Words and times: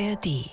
ARD. 0.00 0.50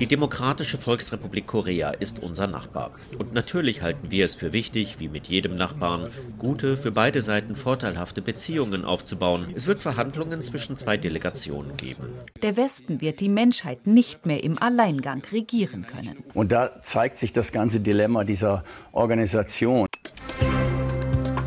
Die 0.00 0.06
Demokratische 0.06 0.76
Volksrepublik 0.76 1.46
Korea 1.46 1.90
ist 1.90 2.20
unser 2.20 2.46
Nachbar. 2.46 2.90
Und 3.18 3.32
natürlich 3.32 3.82
halten 3.82 4.10
wir 4.10 4.24
es 4.24 4.34
für 4.34 4.52
wichtig, 4.52 4.96
wie 4.98 5.08
mit 5.08 5.26
jedem 5.28 5.56
Nachbarn, 5.56 6.10
gute, 6.38 6.76
für 6.76 6.90
beide 6.90 7.22
Seiten 7.22 7.54
vorteilhafte 7.54 8.22
Beziehungen 8.22 8.84
aufzubauen. 8.84 9.52
Es 9.54 9.66
wird 9.66 9.80
Verhandlungen 9.80 10.42
zwischen 10.42 10.76
zwei 10.76 10.96
Delegationen 10.96 11.76
geben. 11.76 12.08
Der 12.42 12.56
Westen 12.56 13.00
wird 13.00 13.20
die 13.20 13.28
Menschheit 13.28 13.86
nicht 13.86 14.26
mehr 14.26 14.42
im 14.42 14.58
Alleingang 14.60 15.22
regieren 15.30 15.86
können. 15.86 16.24
Und 16.34 16.50
da 16.50 16.80
zeigt 16.80 17.18
sich 17.18 17.32
das 17.32 17.52
ganze 17.52 17.78
Dilemma 17.78 18.24
dieser 18.24 18.64
Organisation. 18.92 19.86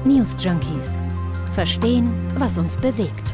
News 0.06 0.36
Junkies. 0.40 1.04
Verstehen, 1.54 2.14
was 2.38 2.58
uns 2.58 2.78
bewegt. 2.78 3.34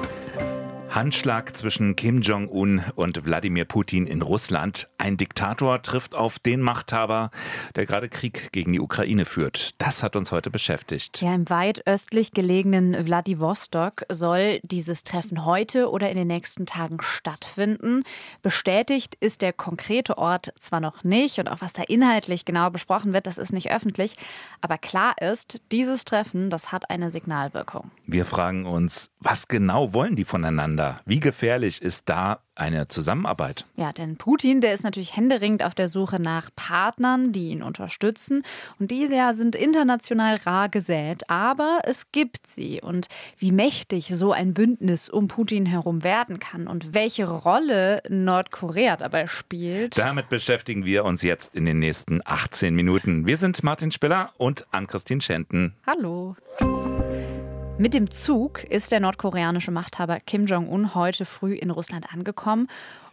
Handschlag 0.91 1.55
zwischen 1.55 1.95
Kim 1.95 2.19
Jong-un 2.19 2.83
und 2.95 3.23
Wladimir 3.23 3.63
Putin 3.63 4.05
in 4.05 4.21
Russland. 4.21 4.89
Ein 4.97 5.15
Diktator 5.15 5.81
trifft 5.81 6.15
auf 6.15 6.37
den 6.37 6.59
Machthaber, 6.59 7.31
der 7.77 7.85
gerade 7.85 8.09
Krieg 8.09 8.51
gegen 8.51 8.73
die 8.73 8.81
Ukraine 8.81 9.23
führt. 9.23 9.81
Das 9.81 10.03
hat 10.03 10.17
uns 10.17 10.33
heute 10.33 10.49
beschäftigt. 10.49 11.21
Ja, 11.21 11.33
im 11.33 11.49
weit 11.49 11.87
östlich 11.87 12.33
gelegenen 12.33 13.07
Wladiwostok 13.07 14.05
soll 14.09 14.59
dieses 14.63 15.05
Treffen 15.05 15.45
heute 15.45 15.89
oder 15.89 16.09
in 16.09 16.17
den 16.17 16.27
nächsten 16.27 16.65
Tagen 16.65 16.97
stattfinden. 17.01 18.03
Bestätigt 18.41 19.15
ist 19.15 19.41
der 19.41 19.53
konkrete 19.53 20.17
Ort 20.17 20.53
zwar 20.59 20.81
noch 20.81 21.05
nicht 21.05 21.39
und 21.39 21.47
auch 21.47 21.61
was 21.61 21.71
da 21.71 21.83
inhaltlich 21.83 22.43
genau 22.43 22.69
besprochen 22.69 23.13
wird, 23.13 23.27
das 23.27 23.37
ist 23.37 23.53
nicht 23.53 23.71
öffentlich. 23.71 24.17
Aber 24.59 24.77
klar 24.77 25.15
ist, 25.21 25.61
dieses 25.71 26.03
Treffen, 26.03 26.49
das 26.49 26.73
hat 26.73 26.89
eine 26.89 27.11
Signalwirkung. 27.11 27.91
Wir 28.05 28.25
fragen 28.25 28.65
uns, 28.65 29.09
was 29.19 29.47
genau 29.47 29.93
wollen 29.93 30.17
die 30.17 30.25
voneinander? 30.25 30.80
Miteinander. 30.81 31.01
Wie 31.05 31.19
gefährlich 31.19 31.81
ist 31.81 32.09
da 32.09 32.39
eine 32.55 32.87
Zusammenarbeit? 32.87 33.65
Ja, 33.75 33.91
denn 33.93 34.17
Putin, 34.17 34.61
der 34.61 34.73
ist 34.73 34.83
natürlich 34.83 35.15
händeringend 35.15 35.63
auf 35.63 35.73
der 35.73 35.87
Suche 35.87 36.21
nach 36.21 36.49
Partnern, 36.55 37.31
die 37.31 37.49
ihn 37.49 37.63
unterstützen. 37.63 38.43
Und 38.79 38.91
die 38.91 39.05
ja 39.05 39.33
sind 39.33 39.55
international 39.55 40.37
rar 40.37 40.69
gesät. 40.69 41.29
Aber 41.29 41.79
es 41.83 42.11
gibt 42.11 42.47
sie. 42.47 42.81
Und 42.81 43.07
wie 43.37 43.51
mächtig 43.51 44.11
so 44.13 44.31
ein 44.31 44.53
Bündnis 44.53 45.09
um 45.09 45.27
Putin 45.27 45.65
herum 45.65 46.03
werden 46.03 46.39
kann 46.39 46.67
und 46.67 46.93
welche 46.93 47.27
Rolle 47.27 48.01
Nordkorea 48.09 48.97
dabei 48.97 49.27
spielt. 49.27 49.97
Damit 49.97 50.29
beschäftigen 50.29 50.85
wir 50.85 51.05
uns 51.05 51.23
jetzt 51.23 51.55
in 51.55 51.65
den 51.65 51.79
nächsten 51.79 52.21
18 52.23 52.75
Minuten. 52.75 53.25
Wir 53.25 53.37
sind 53.37 53.63
Martin 53.63 53.91
Spiller 53.91 54.31
und 54.37 54.67
Ann-Christine 54.71 55.21
Schenten. 55.21 55.73
Hallo. 55.85 56.35
Mit 57.81 57.95
dem 57.95 58.11
Zug 58.11 58.63
ist 58.65 58.91
der 58.91 58.99
nordkoreanische 58.99 59.71
Machthaber 59.71 60.19
Kim 60.19 60.45
Jong-un 60.45 60.93
heute 60.93 61.25
früh 61.25 61.55
in 61.55 61.71
Russland 61.71 62.13
angekommen. 62.13 62.67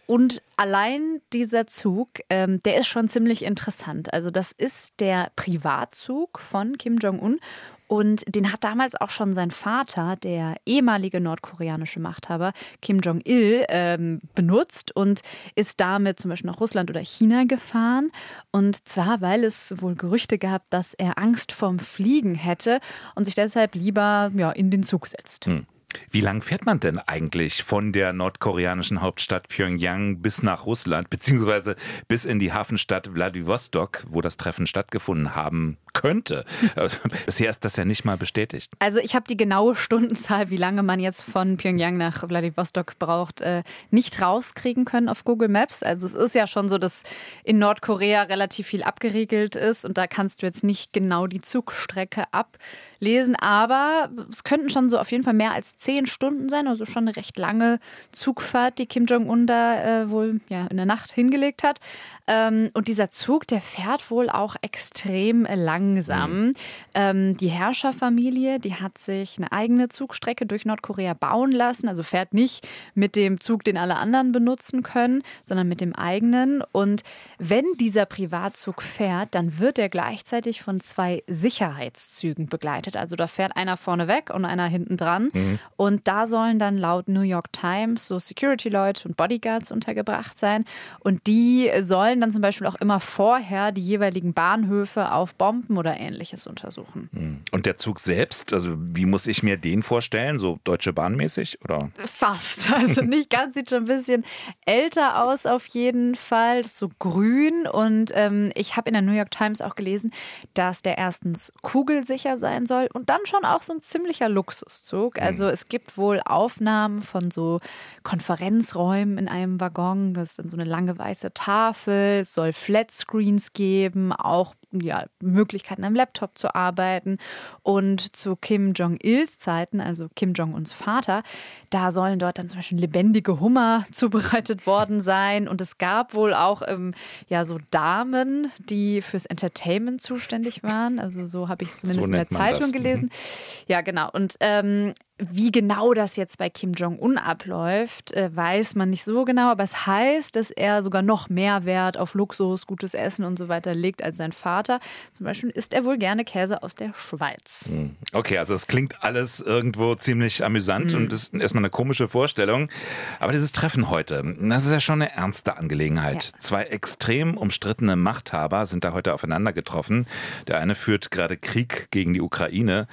Und 0.06 0.42
allein 0.58 1.22
dieser 1.32 1.66
Zug, 1.66 2.10
ähm, 2.28 2.62
der 2.64 2.78
ist 2.78 2.86
schon 2.86 3.08
ziemlich 3.08 3.46
interessant. 3.46 4.12
Also 4.12 4.30
das 4.30 4.52
ist 4.52 5.00
der 5.00 5.30
Privatzug 5.36 6.38
von 6.38 6.76
Kim 6.76 6.98
Jong-un 6.98 7.40
und 7.88 8.22
den 8.28 8.52
hat 8.52 8.62
damals 8.64 8.94
auch 9.00 9.10
schon 9.10 9.34
sein 9.34 9.50
Vater, 9.50 10.16
der 10.16 10.56
ehemalige 10.66 11.20
nordkoreanische 11.20 12.00
Machthaber 12.00 12.52
Kim 12.82 13.00
Jong-il, 13.00 13.64
ähm, 13.68 14.20
benutzt 14.34 14.94
und 14.94 15.22
ist 15.54 15.80
damit 15.80 16.20
zum 16.20 16.28
Beispiel 16.28 16.50
nach 16.50 16.60
Russland 16.60 16.90
oder 16.90 17.00
China 17.00 17.44
gefahren. 17.44 18.12
Und 18.52 18.86
zwar, 18.86 19.22
weil 19.22 19.42
es 19.42 19.74
wohl 19.80 19.94
Gerüchte 19.94 20.38
gab, 20.38 20.68
dass 20.70 20.92
er 20.94 21.18
Angst 21.18 21.52
vorm 21.52 21.78
Fliegen 21.78 22.34
hätte 22.34 22.80
und 23.14 23.24
sich 23.24 23.34
deshalb 23.34 23.74
lieber 23.74 24.30
ja, 24.36 24.52
in 24.52 24.70
den 24.70 24.82
Zug 24.82 25.06
setzt. 25.06 25.46
Hm. 25.46 25.66
Wie 26.10 26.20
lang 26.20 26.42
fährt 26.42 26.66
man 26.66 26.80
denn 26.80 26.98
eigentlich 26.98 27.64
von 27.64 27.92
der 27.92 28.12
nordkoreanischen 28.12 29.00
Hauptstadt 29.00 29.48
Pyongyang 29.48 30.20
bis 30.20 30.42
nach 30.42 30.66
Russland, 30.66 31.08
beziehungsweise 31.08 31.76
bis 32.08 32.26
in 32.26 32.38
die 32.38 32.52
Hafenstadt 32.52 33.08
Vladivostok, 33.08 34.04
wo 34.10 34.20
das 34.20 34.36
Treffen 34.36 34.66
stattgefunden 34.66 35.34
haben 35.34 35.78
könnte. 35.98 36.44
Bisher 37.26 37.50
ist 37.50 37.64
das 37.64 37.76
ja 37.76 37.84
nicht 37.84 38.04
mal 38.04 38.16
bestätigt. 38.16 38.72
Also 38.78 39.00
ich 39.00 39.14
habe 39.14 39.26
die 39.28 39.36
genaue 39.36 39.74
Stundenzahl, 39.74 40.48
wie 40.48 40.56
lange 40.56 40.82
man 40.84 41.00
jetzt 41.00 41.22
von 41.22 41.56
Pyongyang 41.56 41.96
nach 41.96 42.26
Vladivostok 42.26 42.98
braucht, 42.98 43.40
äh, 43.40 43.64
nicht 43.90 44.22
rauskriegen 44.22 44.84
können 44.84 45.08
auf 45.08 45.24
Google 45.24 45.48
Maps. 45.48 45.82
Also 45.82 46.06
es 46.06 46.14
ist 46.14 46.34
ja 46.34 46.46
schon 46.46 46.68
so, 46.68 46.78
dass 46.78 47.02
in 47.42 47.58
Nordkorea 47.58 48.22
relativ 48.22 48.68
viel 48.68 48.84
abgeriegelt 48.84 49.56
ist 49.56 49.84
und 49.84 49.98
da 49.98 50.06
kannst 50.06 50.42
du 50.42 50.46
jetzt 50.46 50.62
nicht 50.62 50.92
genau 50.92 51.26
die 51.26 51.40
Zugstrecke 51.40 52.24
ablesen, 52.30 53.34
aber 53.34 54.10
es 54.30 54.44
könnten 54.44 54.70
schon 54.70 54.88
so 54.88 54.98
auf 54.98 55.10
jeden 55.10 55.24
Fall 55.24 55.34
mehr 55.34 55.52
als 55.52 55.76
zehn 55.76 56.06
Stunden 56.06 56.48
sein, 56.48 56.68
also 56.68 56.84
schon 56.84 57.08
eine 57.08 57.16
recht 57.16 57.36
lange 57.38 57.80
Zugfahrt, 58.12 58.78
die 58.78 58.86
Kim 58.86 59.06
Jong-un 59.06 59.46
da 59.46 60.02
äh, 60.02 60.10
wohl 60.10 60.40
ja, 60.48 60.66
in 60.68 60.76
der 60.76 60.86
Nacht 60.86 61.10
hingelegt 61.10 61.64
hat. 61.64 61.80
Ähm, 62.28 62.68
und 62.74 62.88
dieser 62.88 63.10
Zug, 63.10 63.46
der 63.46 63.60
fährt 63.60 64.10
wohl 64.10 64.28
auch 64.28 64.54
extrem 64.60 65.46
langsam. 65.94 66.40
Mhm. 66.40 66.54
Ähm, 66.94 67.36
die 67.36 67.48
Herrscherfamilie, 67.48 68.58
die 68.58 68.74
hat 68.74 68.98
sich 68.98 69.38
eine 69.38 69.52
eigene 69.52 69.88
Zugstrecke 69.88 70.46
durch 70.46 70.64
Nordkorea 70.64 71.14
bauen 71.14 71.52
lassen. 71.52 71.88
Also 71.88 72.02
fährt 72.02 72.34
nicht 72.34 72.66
mit 72.94 73.16
dem 73.16 73.40
Zug, 73.40 73.64
den 73.64 73.76
alle 73.76 73.96
anderen 73.96 74.32
benutzen 74.32 74.82
können, 74.82 75.22
sondern 75.42 75.68
mit 75.68 75.80
dem 75.80 75.94
eigenen. 75.94 76.62
Und 76.72 77.02
wenn 77.38 77.64
dieser 77.78 78.06
Privatzug 78.06 78.82
fährt, 78.82 79.34
dann 79.34 79.58
wird 79.58 79.78
er 79.78 79.88
gleichzeitig 79.88 80.62
von 80.62 80.80
zwei 80.80 81.22
Sicherheitszügen 81.26 82.46
begleitet. 82.46 82.96
Also 82.96 83.16
da 83.16 83.26
fährt 83.26 83.56
einer 83.56 83.76
vorne 83.76 84.08
weg 84.08 84.30
und 84.32 84.44
einer 84.44 84.66
hinten 84.66 84.96
dran. 84.96 85.30
Mhm. 85.32 85.58
Und 85.76 86.08
da 86.08 86.26
sollen 86.26 86.58
dann 86.58 86.76
laut 86.76 87.08
New 87.08 87.22
York 87.22 87.52
Times 87.52 88.06
so 88.06 88.18
Security-Leute 88.18 89.08
und 89.08 89.16
Bodyguards 89.16 89.70
untergebracht 89.70 90.38
sein. 90.38 90.64
Und 91.00 91.26
die 91.26 91.70
sollen 91.80 92.08
sollen 92.18 92.20
dann 92.20 92.32
zum 92.32 92.42
Beispiel 92.42 92.66
auch 92.66 92.76
immer 92.76 93.00
vorher 93.00 93.72
die 93.72 93.82
jeweiligen 93.82 94.32
Bahnhöfe 94.32 95.12
auf 95.12 95.34
Bomben 95.34 95.76
oder 95.78 95.98
ähnliches 95.98 96.46
untersuchen. 96.46 97.08
Hm. 97.12 97.40
Und 97.52 97.66
der 97.66 97.76
Zug 97.76 98.00
selbst, 98.00 98.52
also 98.52 98.74
wie 98.76 99.06
muss 99.06 99.26
ich 99.26 99.42
mir 99.42 99.56
den 99.56 99.82
vorstellen? 99.82 100.38
So 100.38 100.58
Deutsche 100.64 100.92
Bahnmäßig 100.92 101.58
oder? 101.64 101.90
Fast. 102.04 102.70
Also 102.70 103.02
nicht 103.02 103.30
ganz, 103.30 103.54
sieht 103.54 103.70
schon 103.70 103.84
ein 103.84 103.84
bisschen 103.86 104.24
älter 104.66 105.24
aus 105.24 105.46
auf 105.46 105.66
jeden 105.66 106.14
Fall. 106.14 106.64
So 106.64 106.90
grün. 106.98 107.66
Und 107.66 108.10
ähm, 108.14 108.50
ich 108.54 108.76
habe 108.76 108.88
in 108.88 108.94
der 108.94 109.02
New 109.02 109.12
York 109.12 109.30
Times 109.30 109.60
auch 109.60 109.74
gelesen, 109.74 110.12
dass 110.54 110.82
der 110.82 110.98
erstens 110.98 111.52
kugelsicher 111.62 112.38
sein 112.38 112.66
soll 112.66 112.88
und 112.92 113.08
dann 113.08 113.20
schon 113.24 113.44
auch 113.44 113.62
so 113.62 113.72
ein 113.72 113.80
ziemlicher 113.80 114.28
Luxuszug. 114.28 115.16
Hm. 115.16 115.24
Also 115.24 115.48
es 115.48 115.66
gibt 115.66 115.96
wohl 115.96 116.20
Aufnahmen 116.24 117.00
von 117.00 117.30
so 117.30 117.60
Konferenzräumen 118.02 119.18
in 119.18 119.28
einem 119.28 119.60
Waggon. 119.60 120.14
Das 120.14 120.30
ist 120.30 120.38
dann 120.38 120.48
so 120.48 120.56
eine 120.56 120.68
lange 120.68 120.98
weiße 120.98 121.32
Tafel 121.32 122.18
es 122.18 122.34
soll 122.34 122.52
Flatscreens 122.52 123.52
geben, 123.52 124.12
auch 124.12 124.54
ja, 124.72 125.06
Möglichkeiten 125.20 125.84
am 125.84 125.94
Laptop 125.94 126.36
zu 126.36 126.54
arbeiten. 126.54 127.18
Und 127.62 128.16
zu 128.16 128.36
Kim 128.36 128.72
Jong-ils 128.72 129.38
Zeiten, 129.38 129.80
also 129.80 130.08
Kim 130.14 130.32
Jong-uns 130.32 130.72
Vater, 130.72 131.22
da 131.70 131.90
sollen 131.90 132.18
dort 132.18 132.38
dann 132.38 132.48
zum 132.48 132.58
Beispiel 132.58 132.78
lebendige 132.78 133.40
Hummer 133.40 133.84
zubereitet 133.92 134.66
worden 134.66 135.00
sein. 135.00 135.48
Und 135.48 135.60
es 135.60 135.78
gab 135.78 136.14
wohl 136.14 136.34
auch 136.34 136.62
ähm, 136.66 136.94
ja, 137.28 137.44
so 137.44 137.58
Damen, 137.70 138.50
die 138.58 139.02
fürs 139.02 139.26
Entertainment 139.26 140.02
zuständig 140.02 140.62
waren. 140.62 140.98
Also 140.98 141.26
so 141.26 141.48
habe 141.48 141.64
ich 141.64 141.70
es 141.70 141.78
zumindest 141.78 142.06
so 142.06 142.12
in 142.12 142.16
der 142.16 142.28
Zeitung 142.28 142.60
das. 142.60 142.72
gelesen. 142.72 143.04
Mhm. 143.04 143.64
Ja, 143.68 143.80
genau. 143.80 144.10
Und 144.10 144.36
ähm, 144.40 144.92
wie 145.18 145.50
genau 145.50 145.94
das 145.94 146.16
jetzt 146.16 146.38
bei 146.38 146.48
Kim 146.48 146.72
Jong-un 146.74 147.18
abläuft, 147.18 148.12
äh, 148.12 148.34
weiß 148.34 148.76
man 148.76 148.90
nicht 148.90 149.04
so 149.04 149.24
genau, 149.24 149.50
aber 149.50 149.64
es 149.64 149.86
heißt, 149.86 150.36
dass 150.36 150.50
er 150.50 150.82
sogar 150.82 151.02
noch 151.02 151.28
mehr 151.28 151.64
Wert 151.64 151.96
auf 151.96 152.14
Luxus, 152.14 152.66
gutes 152.66 152.94
Essen 152.94 153.24
und 153.24 153.36
so 153.36 153.48
weiter 153.48 153.74
legt 153.74 154.02
als 154.02 154.16
sein 154.16 154.32
Vater. 154.32 154.78
Zum 155.10 155.24
Beispiel 155.24 155.50
isst 155.50 155.72
er 155.72 155.84
wohl 155.84 155.98
gerne 155.98 156.24
Käse 156.24 156.62
aus 156.62 156.76
der 156.76 156.94
Schweiz. 156.94 157.68
Hm. 157.68 157.96
Okay, 158.12 158.38
also 158.38 158.54
es 158.54 158.68
klingt 158.68 159.02
alles 159.02 159.40
irgendwo 159.40 159.96
ziemlich 159.96 160.44
amüsant 160.44 160.92
mhm. 160.92 161.02
und 161.02 161.12
ist 161.12 161.34
erstmal 161.34 161.62
eine 161.62 161.70
komische 161.70 162.06
Vorstellung. 162.06 162.70
Aber 163.18 163.32
dieses 163.32 163.50
Treffen 163.52 163.90
heute, 163.90 164.22
das 164.40 164.66
ist 164.66 164.70
ja 164.70 164.80
schon 164.80 165.02
eine 165.02 165.12
ernste 165.12 165.56
Angelegenheit. 165.56 166.30
Ja. 166.32 166.38
Zwei 166.38 166.62
extrem 166.64 167.36
umstrittene 167.36 167.96
Machthaber 167.96 168.66
sind 168.66 168.84
da 168.84 168.92
heute 168.92 169.14
aufeinander 169.14 169.52
getroffen. 169.52 170.06
Der 170.46 170.60
eine 170.60 170.76
führt 170.76 171.10
gerade 171.10 171.36
Krieg 171.36 171.88
gegen 171.90 172.14
die 172.14 172.20
Ukraine, 172.20 172.86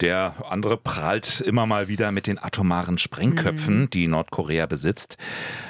der 0.00 0.34
andere 0.48 0.76
prahlt 0.76 1.40
immer 1.40 1.69
mal 1.70 1.88
wieder 1.88 2.10
mit 2.10 2.26
den 2.26 2.42
atomaren 2.42 2.98
Sprengköpfen, 2.98 3.82
mhm. 3.82 3.90
die 3.90 4.08
Nordkorea 4.08 4.66
besitzt. 4.66 5.16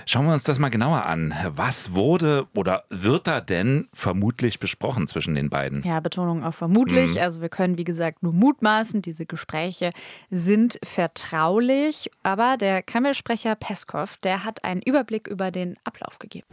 Schauen 0.06 0.26
wir 0.26 0.32
uns 0.32 0.44
das 0.44 0.58
mal 0.58 0.70
genauer 0.70 1.05
an. 1.05 1.35
Was 1.55 1.94
wurde 1.94 2.47
oder 2.55 2.85
wird 2.88 3.26
da 3.26 3.41
denn 3.41 3.87
vermutlich 3.93 4.58
besprochen 4.58 5.06
zwischen 5.06 5.35
den 5.35 5.50
beiden? 5.50 5.82
Ja, 5.85 6.00
Betonung 6.00 6.43
auf 6.43 6.56
vermutlich. 6.56 7.14
Mhm. 7.14 7.20
Also 7.20 7.41
wir 7.43 7.50
können, 7.50 7.76
wie 7.79 7.85
gesagt, 7.85 8.23
nur 8.23 8.32
mutmaßen. 8.32 9.02
Diese 9.02 9.26
Gespräche 9.26 9.91
sind 10.31 10.79
vertraulich. 10.82 12.11
Aber 12.23 12.56
der 12.56 12.82
Kreml-Sprecher 12.82 13.55
Peskov, 13.55 14.17
der 14.19 14.44
hat 14.44 14.64
einen 14.64 14.81
Überblick 14.82 15.29
über 15.29 15.50
den 15.50 15.76
Ablauf 15.85 16.19
gegeben. 16.19 16.47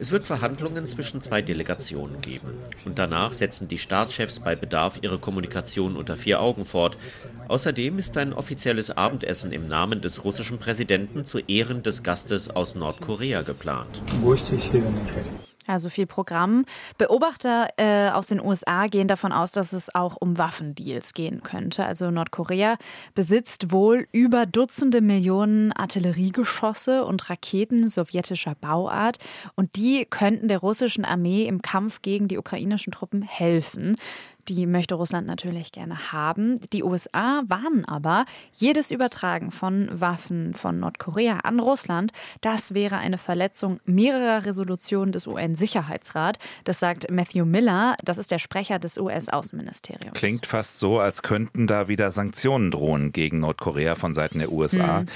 Es 0.00 0.12
wird 0.12 0.24
Verhandlungen 0.24 0.86
zwischen 0.86 1.20
zwei 1.22 1.42
Delegationen 1.42 2.20
geben. 2.20 2.52
Und 2.84 2.98
danach 2.98 3.32
setzen 3.32 3.66
die 3.66 3.78
Staatschefs 3.78 4.40
bei 4.40 4.54
Bedarf 4.54 5.00
ihre 5.02 5.18
Kommunikation 5.18 5.96
unter 5.96 6.16
vier 6.16 6.40
Augen 6.40 6.64
fort. 6.64 6.96
Außerdem 7.48 7.98
ist 7.98 8.16
ein 8.16 8.32
offizielles 8.32 8.96
Abendessen 8.96 9.50
im 9.50 9.66
Namen 9.66 10.00
des 10.00 10.24
russischen 10.24 10.58
Präsidenten 10.58 11.24
zu 11.24 11.38
Ehren 11.38 11.82
des 11.82 12.02
Gastes 12.02 12.48
aus 12.50 12.74
Nordkorea 12.74 13.42
geplant. 13.42 14.02
Also 15.68 15.90
viel 15.90 16.06
Programm. 16.06 16.64
Beobachter 16.96 17.68
äh, 17.76 18.08
aus 18.08 18.28
den 18.28 18.40
USA 18.40 18.86
gehen 18.86 19.06
davon 19.06 19.32
aus, 19.32 19.52
dass 19.52 19.74
es 19.74 19.94
auch 19.94 20.16
um 20.18 20.38
Waffendeals 20.38 21.12
gehen 21.12 21.42
könnte. 21.42 21.84
Also 21.84 22.10
Nordkorea 22.10 22.78
besitzt 23.14 23.70
wohl 23.70 24.08
über 24.10 24.46
Dutzende 24.46 25.02
Millionen 25.02 25.72
Artilleriegeschosse 25.72 27.04
und 27.04 27.28
Raketen 27.28 27.86
sowjetischer 27.86 28.54
Bauart. 28.54 29.18
Und 29.56 29.76
die 29.76 30.06
könnten 30.08 30.48
der 30.48 30.58
russischen 30.58 31.04
Armee 31.04 31.44
im 31.44 31.60
Kampf 31.60 32.00
gegen 32.00 32.28
die 32.28 32.38
ukrainischen 32.38 32.90
Truppen 32.90 33.20
helfen. 33.20 33.96
Die 34.48 34.66
möchte 34.66 34.94
Russland 34.94 35.26
natürlich 35.26 35.72
gerne 35.72 36.10
haben. 36.12 36.60
Die 36.72 36.82
USA 36.82 37.42
warnen 37.46 37.84
aber, 37.84 38.24
jedes 38.56 38.90
Übertragen 38.90 39.50
von 39.50 39.88
Waffen 39.92 40.54
von 40.54 40.80
Nordkorea 40.80 41.40
an 41.40 41.60
Russland, 41.60 42.12
das 42.40 42.72
wäre 42.72 42.96
eine 42.96 43.18
Verletzung 43.18 43.78
mehrerer 43.84 44.46
Resolutionen 44.46 45.12
des 45.12 45.26
UN-Sicherheitsrats. 45.26 46.38
Das 46.64 46.80
sagt 46.80 47.10
Matthew 47.10 47.44
Miller, 47.44 47.96
das 48.02 48.16
ist 48.16 48.30
der 48.30 48.38
Sprecher 48.38 48.78
des 48.78 48.96
US-Außenministeriums. 48.96 50.14
Klingt 50.14 50.46
fast 50.46 50.78
so, 50.78 50.98
als 50.98 51.22
könnten 51.22 51.66
da 51.66 51.88
wieder 51.88 52.10
Sanktionen 52.10 52.70
drohen 52.70 53.12
gegen 53.12 53.40
Nordkorea 53.40 53.96
von 53.96 54.14
Seiten 54.14 54.38
der 54.38 54.50
USA. 54.50 55.00
Hm. 55.00 55.06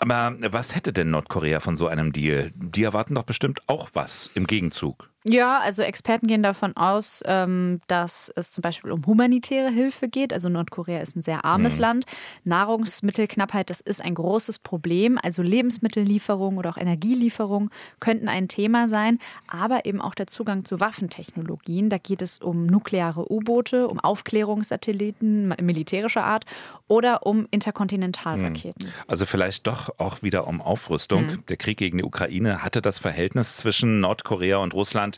Aber 0.00 0.36
was 0.52 0.74
hätte 0.74 0.92
denn 0.92 1.10
Nordkorea 1.10 1.60
von 1.60 1.76
so 1.76 1.86
einem 1.86 2.12
Deal? 2.12 2.50
Die 2.54 2.82
erwarten 2.82 3.14
doch 3.14 3.22
bestimmt 3.22 3.62
auch 3.66 3.88
was 3.94 4.28
im 4.34 4.46
Gegenzug. 4.46 5.08
Ja, 5.26 5.58
also 5.60 5.82
Experten 5.82 6.26
gehen 6.26 6.42
davon 6.42 6.76
aus, 6.76 7.22
ähm, 7.24 7.80
dass 7.86 8.30
es 8.36 8.52
zum 8.52 8.60
Beispiel 8.60 8.92
um 8.92 9.06
humanitäre 9.06 9.70
Hilfe 9.70 10.06
geht. 10.06 10.34
Also 10.34 10.50
Nordkorea 10.50 11.00
ist 11.00 11.16
ein 11.16 11.22
sehr 11.22 11.46
armes 11.46 11.76
mhm. 11.76 11.80
Land. 11.80 12.04
Nahrungsmittelknappheit, 12.44 13.70
das 13.70 13.80
ist 13.80 14.04
ein 14.04 14.14
großes 14.14 14.58
Problem. 14.58 15.18
Also 15.22 15.40
Lebensmittellieferung 15.40 16.58
oder 16.58 16.68
auch 16.68 16.76
Energielieferung 16.76 17.70
könnten 18.00 18.28
ein 18.28 18.48
Thema 18.48 18.86
sein, 18.86 19.18
aber 19.46 19.86
eben 19.86 20.02
auch 20.02 20.14
der 20.14 20.26
Zugang 20.26 20.66
zu 20.66 20.78
Waffentechnologien. 20.78 21.88
Da 21.88 21.96
geht 21.96 22.20
es 22.20 22.40
um 22.40 22.66
nukleare 22.66 23.32
U-Boote, 23.32 23.88
um 23.88 24.00
Aufklärungssatelliten 24.00 25.54
militärischer 25.62 26.24
Art 26.24 26.44
oder 26.86 27.24
um 27.24 27.48
Interkontinentalraketen. 27.50 28.88
Mhm. 28.88 28.92
Also 29.06 29.24
vielleicht 29.24 29.66
doch 29.66 29.88
auch 29.96 30.22
wieder 30.22 30.46
um 30.46 30.60
Aufrüstung. 30.60 31.26
Mhm. 31.26 31.46
Der 31.48 31.56
Krieg 31.56 31.78
gegen 31.78 31.96
die 31.96 32.04
Ukraine 32.04 32.62
hatte 32.62 32.82
das 32.82 32.98
Verhältnis 32.98 33.56
zwischen 33.56 34.00
Nordkorea 34.00 34.58
und 34.58 34.74
Russland 34.74 35.13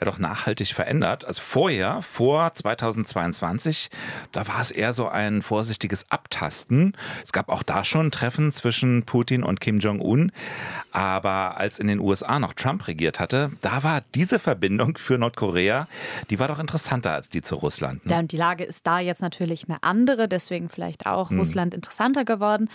ja 0.00 0.04
doch 0.04 0.18
nachhaltig 0.18 0.74
verändert. 0.74 1.24
Also 1.24 1.40
vorher, 1.42 2.02
vor 2.02 2.54
2022, 2.54 3.90
da 4.32 4.46
war 4.48 4.60
es 4.60 4.70
eher 4.70 4.92
so 4.92 5.08
ein 5.08 5.42
vorsichtiges 5.42 6.10
Abtasten. 6.10 6.96
Es 7.24 7.32
gab 7.32 7.48
auch 7.48 7.62
da 7.62 7.84
schon 7.84 8.10
Treffen 8.10 8.52
zwischen 8.52 9.04
Putin 9.04 9.42
und 9.42 9.60
Kim 9.60 9.78
Jong-un. 9.78 10.32
Aber 10.92 11.58
als 11.58 11.78
in 11.78 11.86
den 11.88 12.00
USA 12.00 12.38
noch 12.38 12.54
Trump 12.54 12.86
regiert 12.88 13.20
hatte, 13.20 13.50
da 13.60 13.82
war 13.82 14.02
diese 14.14 14.38
Verbindung 14.38 14.96
für 14.96 15.18
Nordkorea, 15.18 15.88
die 16.30 16.38
war 16.38 16.48
doch 16.48 16.58
interessanter 16.58 17.12
als 17.12 17.28
die 17.28 17.42
zu 17.42 17.56
Russland. 17.56 18.06
Ne? 18.06 18.12
Ja, 18.12 18.18
und 18.18 18.32
die 18.32 18.36
Lage 18.36 18.64
ist 18.64 18.86
da 18.86 18.98
jetzt 19.00 19.20
natürlich 19.20 19.68
eine 19.68 19.82
andere, 19.82 20.28
deswegen 20.28 20.68
vielleicht 20.68 21.06
auch 21.06 21.30
hm. 21.30 21.38
Russland 21.38 21.74
interessanter 21.74 22.24
geworden. 22.24 22.68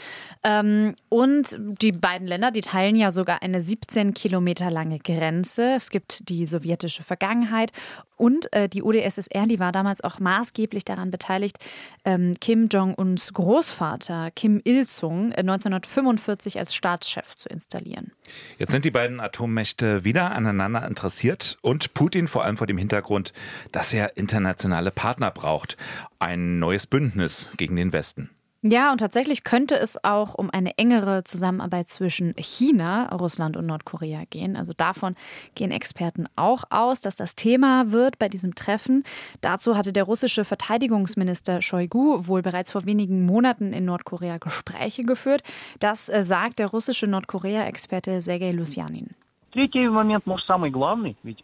Ähm, 0.43 0.95
und 1.09 1.57
die 1.59 1.91
beiden 1.91 2.27
Länder, 2.27 2.51
die 2.51 2.61
teilen 2.61 2.95
ja 2.95 3.11
sogar 3.11 3.41
eine 3.41 3.61
17 3.61 4.13
Kilometer 4.13 4.69
lange 4.69 4.99
Grenze. 4.99 5.73
Es 5.75 5.89
gibt 5.89 6.29
die 6.29 6.45
sowjetische 6.61 7.03
Vergangenheit 7.03 7.71
und 8.17 8.53
äh, 8.53 8.69
die 8.69 8.83
UdSSR, 8.83 9.47
die 9.47 9.59
war 9.59 9.71
damals 9.71 10.03
auch 10.03 10.19
maßgeblich 10.19 10.85
daran 10.85 11.11
beteiligt, 11.11 11.57
ähm, 12.05 12.35
Kim 12.39 12.67
Jong-uns 12.67 13.33
Großvater 13.33 14.29
Kim 14.31 14.61
Il-sung 14.63 15.33
1945 15.33 16.55
äh, 16.55 16.59
als 16.59 16.75
Staatschef 16.75 17.35
zu 17.35 17.49
installieren. 17.49 18.11
Jetzt 18.57 18.71
sind 18.71 18.85
die 18.85 18.91
beiden 18.91 19.19
Atommächte 19.19 20.03
wieder 20.03 20.31
aneinander 20.31 20.87
interessiert 20.87 21.57
und 21.61 21.93
Putin 21.93 22.27
vor 22.27 22.45
allem 22.45 22.57
vor 22.57 22.67
dem 22.67 22.77
Hintergrund, 22.77 23.33
dass 23.71 23.93
er 23.93 24.17
internationale 24.17 24.91
Partner 24.91 25.31
braucht. 25.31 25.77
Ein 26.19 26.59
neues 26.59 26.85
Bündnis 26.85 27.49
gegen 27.57 27.75
den 27.75 27.91
Westen. 27.93 28.29
Ja, 28.63 28.91
und 28.91 28.99
tatsächlich 28.99 29.43
könnte 29.43 29.75
es 29.75 30.03
auch 30.03 30.35
um 30.35 30.51
eine 30.51 30.77
engere 30.77 31.23
Zusammenarbeit 31.23 31.89
zwischen 31.89 32.35
China, 32.37 33.09
Russland 33.09 33.57
und 33.57 33.65
Nordkorea 33.65 34.25
gehen. 34.29 34.55
Also 34.55 34.73
davon 34.77 35.15
gehen 35.55 35.71
Experten 35.71 36.27
auch 36.35 36.65
aus, 36.69 37.01
dass 37.01 37.15
das 37.15 37.35
Thema 37.35 37.91
wird 37.91 38.19
bei 38.19 38.29
diesem 38.29 38.53
Treffen. 38.53 39.03
Dazu 39.41 39.75
hatte 39.75 39.91
der 39.93 40.03
russische 40.03 40.45
Verteidigungsminister 40.45 41.63
Shoigu 41.63 42.27
wohl 42.27 42.43
bereits 42.43 42.69
vor 42.69 42.85
wenigen 42.85 43.25
Monaten 43.25 43.73
in 43.73 43.85
Nordkorea 43.85 44.37
Gespräche 44.37 45.01
geführt. 45.01 45.41
Das 45.79 46.07
äh, 46.09 46.23
sagt 46.23 46.59
der 46.59 46.67
russische 46.67 47.07
Nordkorea-Experte 47.07 48.21
Sergei 48.21 48.51
Lusjanin. 48.51 49.15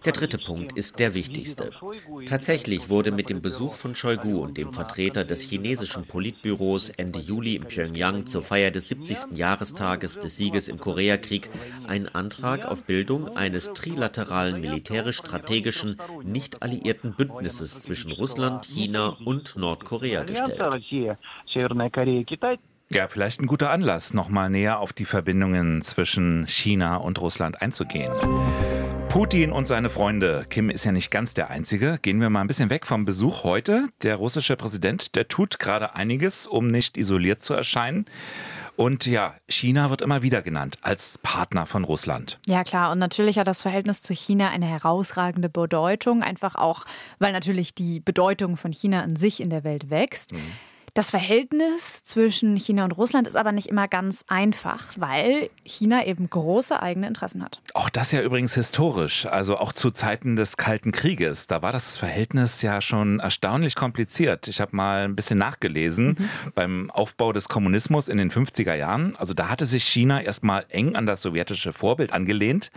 Der 0.06 0.14
dritte 0.14 0.38
Punkt 0.38 0.78
ist 0.78 0.98
der 1.00 1.14
wichtigste. 1.14 1.72
Tatsächlich 2.26 2.90
wurde 2.90 3.12
mit 3.12 3.30
dem 3.30 3.42
Besuch 3.42 3.74
von 3.74 3.96
Shoigu 3.96 4.42
und 4.42 4.58
dem 4.58 4.72
Vertreter 4.72 5.26
des 5.26 5.42
chinesischen 5.42 6.08
Politbüros 6.08 6.88
Ende 6.90 7.20
Juli 7.20 7.56
in 7.56 7.66
Pyongyang 7.66 8.26
zur 8.26 8.44
Feier 8.44 8.72
des 8.72 8.88
70. 8.88 9.38
Jahrestages 9.38 10.20
des 10.20 10.38
Sieges 10.38 10.70
im 10.70 10.80
Koreakrieg 10.80 11.50
ein 11.86 12.08
Antrag 12.08 12.66
auf 12.66 12.84
Bildung 12.84 13.36
eines 13.36 13.74
trilateralen 13.74 14.62
militärisch-strategischen, 14.62 15.98
nicht 16.24 16.64
alliierten 16.64 17.14
Bündnisses 17.14 17.82
zwischen 17.82 18.14
Russland, 18.14 18.66
China 18.66 19.18
und 19.26 19.58
Nordkorea 19.58 20.24
gestellt. 20.24 20.62
Ja, 22.92 23.08
vielleicht 23.08 23.42
ein 23.42 23.48
guter 23.48 23.70
Anlass, 23.70 24.14
nochmal 24.14 24.50
näher 24.50 24.80
auf 24.80 24.94
die 24.94 25.06
Verbindungen 25.06 25.82
zwischen 25.82 26.48
China 26.48 26.96
und 26.96 27.20
Russland 27.20 27.62
einzugehen. 27.62 28.14
Putin 29.10 29.52
und 29.52 29.68
seine 29.68 29.90
Freunde. 29.90 30.46
Kim 30.50 30.70
ist 30.70 30.86
ja 30.86 30.94
nicht 30.94 31.12
ganz 31.12 31.34
der 31.34 31.50
Einzige. 31.50 31.98
Gehen 32.02 32.22
wir 32.22 32.30
mal 32.30 32.42
ein 32.42 32.48
bisschen 32.48 32.70
weg 32.70 32.86
vom 32.86 33.04
Besuch 33.04 33.44
heute. 33.44 33.90
Der 34.04 34.16
russische 34.16 34.56
Präsident, 34.56 35.16
der 35.16 35.28
tut 35.28 35.60
gerade 35.60 35.96
einiges, 35.96 36.48
um 36.48 36.72
nicht 36.72 36.98
isoliert 36.98 37.42
zu 37.42 37.54
erscheinen. 37.54 38.06
Und 38.78 39.06
ja, 39.06 39.34
China 39.50 39.90
wird 39.90 40.02
immer 40.02 40.22
wieder 40.22 40.42
genannt 40.42 40.78
als 40.82 41.18
Partner 41.18 41.66
von 41.66 41.84
Russland. 41.84 42.40
Ja, 42.46 42.64
klar. 42.64 42.92
Und 42.92 43.00
natürlich 43.00 43.40
hat 43.40 43.48
das 43.48 43.64
Verhältnis 43.64 44.02
zu 44.04 44.14
China 44.14 44.50
eine 44.50 44.68
herausragende 44.68 45.50
Bedeutung. 45.50 46.22
Einfach 46.22 46.56
auch, 46.56 46.86
weil 47.18 47.34
natürlich 47.34 47.74
die 47.74 48.00
Bedeutung 48.00 48.56
von 48.56 48.72
China 48.72 49.02
an 49.02 49.16
sich 49.16 49.42
in 49.42 49.50
der 49.50 49.64
Welt 49.64 49.90
wächst. 49.90 50.32
Mhm. 50.32 50.52
Das 50.94 51.12
Verhältnis 51.12 52.04
zwischen 52.04 52.56
China 52.56 52.84
und 52.84 52.92
Russland 52.92 53.28
ist 53.28 53.36
aber 53.36 53.52
nicht 53.52 53.68
immer 53.68 53.88
ganz 53.88 54.26
einfach, 54.28 54.86
weil 54.96 55.50
China 55.64 56.06
eben 56.06 56.30
große 56.30 56.82
eigene 56.82 57.08
Interessen 57.08 57.44
hat. 57.44 57.62
Auch 57.74 57.90
das 57.90 58.12
ja 58.12 58.22
übrigens 58.22 58.56
historisch, 58.56 59.26
also 59.26 59.58
auch 59.58 59.74
zu 59.74 59.92
Zeiten 59.92 60.36
des 60.36 60.58
Kalten 60.58 60.92
Krieges. 60.92 61.48
Da 61.48 61.62
war 61.62 61.72
das 61.72 61.98
Verhältnis 61.98 62.62
ja 62.62 62.82
schon 62.82 63.20
erstaunlich 63.20 63.76
kompliziert. 63.76 64.48
Ich 64.48 64.60
habe 64.60 64.76
mal 64.76 65.04
ein 65.06 65.16
bisschen 65.16 65.38
nachgelesen 65.38 66.18
mhm. 66.18 66.52
beim 66.56 66.92
Aufbau 66.92 67.32
des 67.32 67.48
Kommunismus 67.48 68.08
in 68.08 68.18
den 68.18 68.32
50er 68.32 68.74
Jahren. 68.74 69.16
Also 69.18 69.34
da 69.34 69.50
hatte 69.50 69.66
sich 69.66 69.84
China 69.84 70.22
erstmal 70.22 70.66
eng 70.70 70.96
an 70.96 71.06
das 71.06 71.22
sowjetische 71.22 71.74
Vorbild 71.74 72.12
angelehnt. 72.14 72.72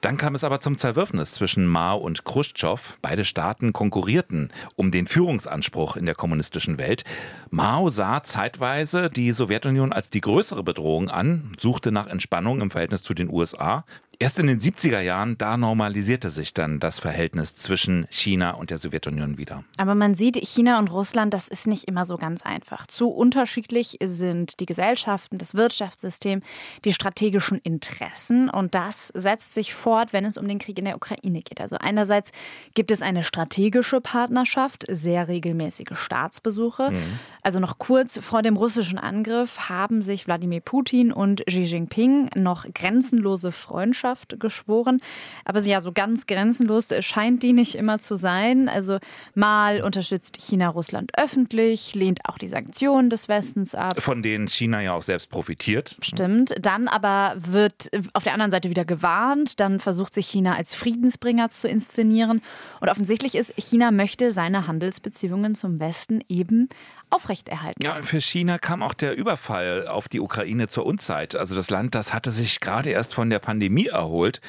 Dann 0.00 0.16
kam 0.16 0.36
es 0.36 0.44
aber 0.44 0.60
zum 0.60 0.76
Zerwürfnis 0.76 1.32
zwischen 1.32 1.66
Mao 1.66 1.98
und 1.98 2.24
Khrushchev. 2.24 2.94
Beide 3.02 3.24
Staaten 3.24 3.72
konkurrierten 3.72 4.52
um 4.76 4.92
den 4.92 5.08
Führungsanspruch 5.08 5.96
in 5.96 6.06
der 6.06 6.14
kommunistischen 6.14 6.78
Welt. 6.78 7.02
Mao 7.50 7.88
sah 7.88 8.22
zeitweise 8.22 9.10
die 9.10 9.32
Sowjetunion 9.32 9.92
als 9.92 10.10
die 10.10 10.20
größere 10.20 10.62
Bedrohung 10.62 11.08
an, 11.08 11.52
suchte 11.58 11.92
nach 11.92 12.06
Entspannung 12.06 12.60
im 12.60 12.70
Verhältnis 12.70 13.02
zu 13.02 13.14
den 13.14 13.30
USA. 13.30 13.84
Erst 14.20 14.40
in 14.40 14.48
den 14.48 14.58
70er 14.58 14.98
Jahren, 14.98 15.38
da 15.38 15.56
normalisierte 15.56 16.28
sich 16.28 16.52
dann 16.52 16.80
das 16.80 16.98
Verhältnis 16.98 17.54
zwischen 17.54 18.08
China 18.10 18.50
und 18.50 18.70
der 18.70 18.78
Sowjetunion 18.78 19.38
wieder. 19.38 19.62
Aber 19.76 19.94
man 19.94 20.16
sieht, 20.16 20.34
China 20.34 20.80
und 20.80 20.90
Russland, 20.90 21.32
das 21.32 21.46
ist 21.46 21.68
nicht 21.68 21.84
immer 21.84 22.04
so 22.04 22.16
ganz 22.16 22.42
einfach. 22.42 22.88
Zu 22.88 23.10
unterschiedlich 23.10 23.96
sind 24.02 24.58
die 24.58 24.66
Gesellschaften, 24.66 25.38
das 25.38 25.54
Wirtschaftssystem, 25.54 26.42
die 26.84 26.92
strategischen 26.92 27.58
Interessen. 27.58 28.48
Und 28.50 28.74
das 28.74 29.12
setzt 29.14 29.54
sich 29.54 29.72
fort, 29.72 30.12
wenn 30.12 30.24
es 30.24 30.36
um 30.36 30.48
den 30.48 30.58
Krieg 30.58 30.80
in 30.80 30.86
der 30.86 30.96
Ukraine 30.96 31.40
geht. 31.40 31.60
Also 31.60 31.76
einerseits 31.78 32.32
gibt 32.74 32.90
es 32.90 33.02
eine 33.02 33.22
strategische 33.22 34.00
Partnerschaft, 34.00 34.84
sehr 34.90 35.28
regelmäßige 35.28 35.92
Staatsbesuche. 35.92 36.90
Mhm. 36.90 37.20
Also 37.42 37.60
noch 37.60 37.78
kurz 37.78 38.18
vor 38.18 38.42
dem 38.42 38.56
russischen 38.56 38.98
Angriff 38.98 39.68
haben 39.68 40.02
sich 40.02 40.26
Wladimir 40.26 40.60
Putin 40.60 41.12
und 41.12 41.46
Xi 41.46 41.62
Jinping 41.62 42.30
noch 42.34 42.66
grenzenlose 42.74 43.52
Freundschaft 43.52 44.07
Freundschaft 44.08 44.40
geschworen. 44.40 45.00
Aber 45.44 45.60
ja, 45.60 45.80
so 45.80 45.92
ganz 45.92 46.26
grenzenlos 46.26 46.88
scheint 47.00 47.42
die 47.42 47.52
nicht 47.52 47.74
immer 47.74 47.98
zu 47.98 48.16
sein. 48.16 48.68
Also 48.68 48.98
mal 49.34 49.82
unterstützt 49.82 50.36
China 50.36 50.68
Russland 50.68 51.10
öffentlich, 51.16 51.94
lehnt 51.94 52.20
auch 52.24 52.38
die 52.38 52.48
Sanktionen 52.48 53.10
des 53.10 53.28
Westens 53.28 53.74
ab. 53.74 54.00
Von 54.00 54.22
denen 54.22 54.48
China 54.48 54.80
ja 54.80 54.94
auch 54.94 55.02
selbst 55.02 55.30
profitiert. 55.30 55.96
Stimmt. 56.00 56.54
Dann 56.60 56.88
aber 56.88 57.34
wird 57.38 57.90
auf 58.14 58.22
der 58.22 58.32
anderen 58.32 58.50
Seite 58.50 58.70
wieder 58.70 58.84
gewarnt. 58.84 59.60
Dann 59.60 59.80
versucht 59.80 60.14
sich 60.14 60.28
China 60.28 60.54
als 60.54 60.74
Friedensbringer 60.74 61.50
zu 61.50 61.68
inszenieren. 61.68 62.40
Und 62.80 62.88
offensichtlich 62.88 63.34
ist, 63.34 63.52
China 63.56 63.90
möchte 63.90 64.32
seine 64.32 64.66
Handelsbeziehungen 64.66 65.54
zum 65.54 65.80
Westen 65.80 66.20
eben 66.28 66.68
aufrechterhalten. 67.10 67.82
Ja, 67.82 67.94
für 68.02 68.20
China 68.20 68.58
kam 68.58 68.82
auch 68.82 68.94
der 68.94 69.16
Überfall 69.16 69.86
auf 69.86 70.08
die 70.08 70.20
Ukraine 70.20 70.68
zur 70.68 70.86
Unzeit. 70.86 71.34
Also 71.36 71.56
das 71.56 71.70
Land, 71.70 71.94
das 71.94 72.12
hatte 72.12 72.30
sich 72.30 72.60
gerade 72.60 72.90
erst 72.90 73.14
von 73.14 73.30
der 73.30 73.38
Pandemie 73.38 73.86
erholt. 73.86 74.40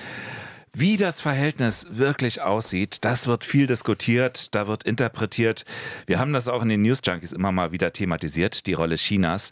Wie 0.74 0.98
das 0.98 1.20
Verhältnis 1.20 1.88
wirklich 1.92 2.42
aussieht, 2.42 3.00
das 3.02 3.26
wird 3.26 3.44
viel 3.44 3.66
diskutiert, 3.66 4.54
da 4.54 4.68
wird 4.68 4.84
interpretiert. 4.84 5.66
Wir 6.06 6.20
haben 6.20 6.32
das 6.32 6.48
auch 6.48 6.62
in 6.62 6.70
den 6.70 6.84
News 6.84 7.00
Junkies 7.04 7.32
immer 7.32 7.52
mal 7.52 7.72
wieder 7.72 7.92
thematisiert, 7.92 8.68
die 8.68 8.74
Rolle 8.74 8.96
Chinas. 8.96 9.52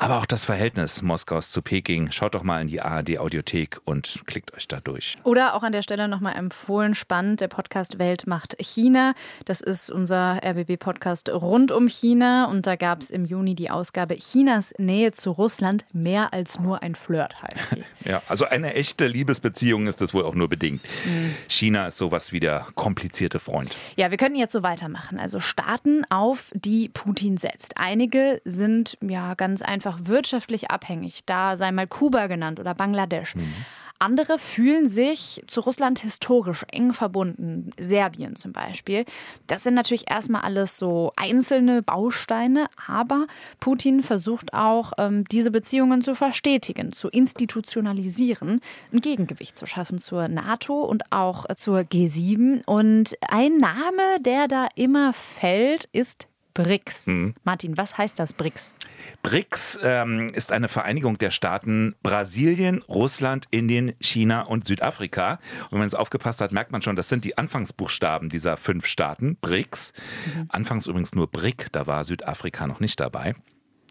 Aber 0.00 0.18
auch 0.18 0.26
das 0.26 0.44
Verhältnis 0.44 1.02
Moskaus 1.02 1.50
zu 1.50 1.60
Peking. 1.60 2.12
Schaut 2.12 2.36
doch 2.36 2.44
mal 2.44 2.60
in 2.60 2.68
die 2.68 2.80
ARD 2.80 3.18
Audiothek 3.18 3.80
und 3.84 4.22
klickt 4.26 4.54
euch 4.54 4.68
da 4.68 4.78
durch. 4.78 5.16
Oder 5.24 5.54
auch 5.54 5.64
an 5.64 5.72
der 5.72 5.82
Stelle 5.82 6.06
nochmal 6.06 6.36
empfohlen, 6.36 6.94
spannend, 6.94 7.40
der 7.40 7.48
Podcast 7.48 7.98
Welt 7.98 8.26
macht 8.26 8.56
China. 8.60 9.14
Das 9.44 9.60
ist 9.60 9.90
unser 9.90 10.40
RBB-Podcast 10.44 11.30
rund 11.30 11.72
um 11.72 11.88
China. 11.88 12.44
Und 12.44 12.66
da 12.66 12.76
gab 12.76 13.00
es 13.00 13.10
im 13.10 13.24
Juni 13.24 13.56
die 13.56 13.70
Ausgabe 13.70 14.16
Chinas 14.16 14.72
Nähe 14.78 15.10
zu 15.10 15.32
Russland 15.32 15.84
mehr 15.92 16.32
als 16.32 16.60
nur 16.60 16.82
ein 16.82 16.94
Flirt 16.94 17.34
heißt 17.42 17.76
die. 17.76 17.84
ja, 18.08 18.22
also 18.28 18.44
eine 18.44 18.74
echte 18.74 19.06
Liebesbeziehung 19.06 19.88
ist 19.88 20.00
das 20.00 20.14
wohl 20.14 20.24
auch 20.24 20.34
nur 20.34 20.48
bedingt. 20.48 20.80
Mhm. 21.04 21.34
China 21.48 21.88
ist 21.88 21.98
sowas 21.98 22.30
wie 22.30 22.38
der 22.40 22.66
komplizierte 22.76 23.40
Freund. 23.40 23.74
Ja, 23.96 24.12
wir 24.12 24.16
können 24.16 24.36
jetzt 24.36 24.52
so 24.52 24.62
weitermachen. 24.62 25.18
Also 25.18 25.40
Staaten, 25.40 26.04
auf 26.08 26.52
die 26.54 26.88
Putin 26.88 27.36
setzt. 27.36 27.76
Einige 27.76 28.40
sind 28.44 28.96
ja 29.00 29.34
ganz 29.34 29.62
einfach 29.62 29.87
einfach 29.88 30.00
wirtschaftlich 30.04 30.70
abhängig. 30.70 31.22
Da 31.26 31.56
sei 31.56 31.72
mal 31.72 31.86
Kuba 31.86 32.26
genannt 32.26 32.60
oder 32.60 32.74
Bangladesch. 32.74 33.34
Mhm. 33.34 33.54
Andere 34.00 34.38
fühlen 34.38 34.86
sich 34.86 35.42
zu 35.48 35.60
Russland 35.60 35.98
historisch 35.98 36.64
eng 36.70 36.92
verbunden, 36.92 37.72
Serbien 37.80 38.36
zum 38.36 38.52
Beispiel. 38.52 39.04
Das 39.48 39.64
sind 39.64 39.74
natürlich 39.74 40.08
erstmal 40.08 40.42
alles 40.42 40.76
so 40.76 41.12
einzelne 41.16 41.82
Bausteine, 41.82 42.68
aber 42.86 43.26
Putin 43.58 44.04
versucht 44.04 44.54
auch, 44.54 44.92
ähm, 44.98 45.24
diese 45.32 45.50
Beziehungen 45.50 46.00
zu 46.00 46.14
verstetigen, 46.14 46.92
zu 46.92 47.08
institutionalisieren, 47.08 48.60
ein 48.92 49.00
Gegengewicht 49.00 49.58
zu 49.58 49.66
schaffen 49.66 49.98
zur 49.98 50.28
NATO 50.28 50.84
und 50.84 51.10
auch 51.10 51.46
zur 51.56 51.80
G7. 51.80 52.64
Und 52.66 53.16
ein 53.28 53.56
Name, 53.56 54.20
der 54.20 54.46
da 54.46 54.68
immer 54.76 55.12
fällt, 55.12 55.86
ist 55.90 56.27
BRICS. 56.58 57.06
Mhm. 57.06 57.34
Martin, 57.44 57.76
was 57.76 57.96
heißt 57.96 58.18
das 58.18 58.32
BRICS? 58.32 58.74
BRICS 59.22 59.78
ähm, 59.84 60.30
ist 60.34 60.52
eine 60.52 60.66
Vereinigung 60.66 61.16
der 61.16 61.30
Staaten 61.30 61.94
Brasilien, 62.02 62.82
Russland, 62.88 63.46
Indien, 63.50 63.92
China 64.00 64.42
und 64.42 64.66
Südafrika. 64.66 65.38
Und 65.64 65.72
wenn 65.72 65.78
man 65.78 65.88
es 65.88 65.94
aufgepasst 65.94 66.40
hat, 66.40 66.50
merkt 66.50 66.72
man 66.72 66.82
schon, 66.82 66.96
das 66.96 67.08
sind 67.08 67.24
die 67.24 67.38
Anfangsbuchstaben 67.38 68.28
dieser 68.28 68.56
fünf 68.56 68.86
Staaten, 68.86 69.36
BRICS. 69.36 69.92
Mhm. 70.34 70.46
Anfangs 70.48 70.86
übrigens 70.88 71.14
nur 71.14 71.30
BRIC, 71.30 71.68
da 71.70 71.86
war 71.86 72.02
Südafrika 72.02 72.66
noch 72.66 72.80
nicht 72.80 72.98
dabei. 72.98 73.34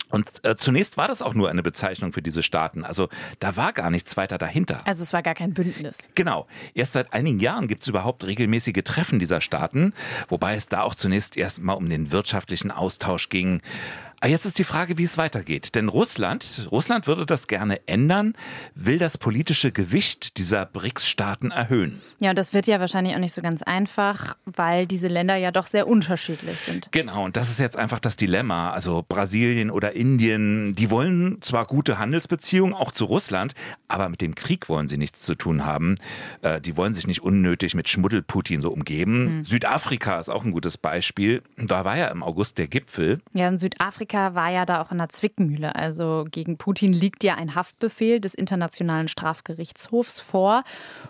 Und 0.10 0.44
äh, 0.46 0.56
zunächst 0.58 0.98
war 0.98 1.08
das 1.08 1.22
auch 1.22 1.34
nur 1.34 1.50
eine 1.50 1.64
Bezeichnung 1.64 2.14
für 2.14 2.22
diese 2.22 2.44
Staaten. 2.44 2.84
Also 2.84 3.10
da 3.40 3.56
war 3.56 3.74
gar 3.74 3.90
nichts 3.90 4.16
weiter 4.18 4.38
dahinter. 4.38 4.82
Also 4.86 5.04
es 5.04 5.14
war 5.14 5.22
gar 5.22 5.36
kein 5.36 5.54
Bündnis. 5.54 6.08
Genau. 6.16 6.48
Erst 6.74 6.94
seit 6.94 7.14
einigen 7.14 7.40
Jahren 7.40 7.68
gibt 7.68 7.82
es 7.84 7.88
überhaupt 7.88 8.24
regelmäßige 8.26 8.84
Treffen 8.84 9.20
dieser 9.20 9.42
Staaten, 9.42 9.94
wobei 10.30 10.56
es 10.56 10.68
da 10.68 10.82
auch 10.82 10.96
zunächst 10.96 11.36
erst 11.36 11.62
mal 11.62 11.74
um 11.74 11.90
den 11.90 12.12
wirtschaftlichen 12.12 12.72
Austausch 12.72 13.30
ging. 13.30 13.62
Ah, 14.20 14.28
jetzt 14.28 14.46
ist 14.48 14.58
die 14.58 14.64
Frage, 14.64 14.98
wie 14.98 15.04
es 15.04 15.20
weitergeht. 15.20 15.76
Denn 15.76 15.90
Russland, 15.90 16.68
Russland 16.72 17.06
würde 17.06 17.28
das 17.28 17.46
gerne 17.46 17.88
ändern, 17.88 18.34
will 18.74 18.98
das 18.98 19.20
politische 19.20 19.72
Gewicht 19.72 20.40
dieser 20.40 20.66
BRICS-Staaten 20.66 21.52
erhöhen. 21.52 22.02
Ja, 22.20 22.34
das 22.34 22.52
wird 22.52 22.66
ja 22.66 22.80
wahrscheinlich 22.80 23.14
auch 23.14 23.20
nicht 23.20 23.34
so 23.34 23.44
ganz 23.44 23.62
einfach, 23.62 24.36
weil 24.46 24.88
diese 24.88 25.08
Länder 25.08 25.36
ja 25.36 25.52
doch 25.52 25.68
sehr 25.68 25.88
unterschiedlich 25.88 26.60
sind. 26.60 26.90
Genau, 26.92 27.26
und 27.26 27.38
das 27.38 27.52
ist 27.52 27.60
jetzt 27.60 27.78
einfach 27.78 28.00
das 28.00 28.16
Dilemma. 28.16 28.72
Also 28.72 29.06
Brasilien 29.08 29.70
oder 29.70 29.94
Indien, 29.94 30.74
die 30.74 30.90
wollen 30.90 31.40
zwar 31.44 31.66
gute 31.66 32.00
Handelsbeziehungen, 32.00 32.74
auch 32.74 32.92
zu 32.92 33.06
Russland, 33.06 33.54
aber 33.88 34.10
mit 34.10 34.22
dem 34.22 34.34
Krieg 34.34 34.68
wollen 34.68 34.88
sie 34.88 34.98
nichts 34.98 35.22
zu 35.22 35.36
tun 35.36 35.64
haben. 35.64 35.98
Äh, 36.42 36.60
die 36.60 36.76
wollen 36.76 36.96
sich 36.96 37.06
nicht 37.06 37.22
unnötig 37.22 37.76
mit 37.76 37.88
Schmuddel-Putin 37.88 38.62
so 38.62 38.72
umgeben. 38.72 39.38
Mhm. 39.38 39.44
Südafrika 39.44 40.20
ist 40.20 40.30
auch 40.30 40.44
ein 40.44 40.54
gutes 40.54 40.80
Beispiel. 40.80 41.44
Da 41.56 41.86
war 41.86 41.98
ja 41.98 42.08
im 42.08 42.24
August 42.24 42.58
der 42.58 42.68
Gipfel. 42.68 43.22
Ja, 43.34 43.48
in 43.48 43.60
Südafrika 43.60 44.07
Amerika 44.08 44.36
war 44.36 44.50
ja 44.50 44.66
da 44.66 44.82
auch 44.82 44.92
in 44.92 44.98
der 44.98 45.10
Zwickmühle. 45.10 45.76
Also 45.76 46.26
gegen 46.32 46.58
Putin 46.58 46.94
liegt 46.94 47.24
ja 47.24 47.36
ein 47.36 47.56
Haftbefehl 47.56 48.20
des 48.20 48.34
Internationalen 48.34 49.08
Strafgerichtshofs 49.08 50.20
vor. 50.20 50.64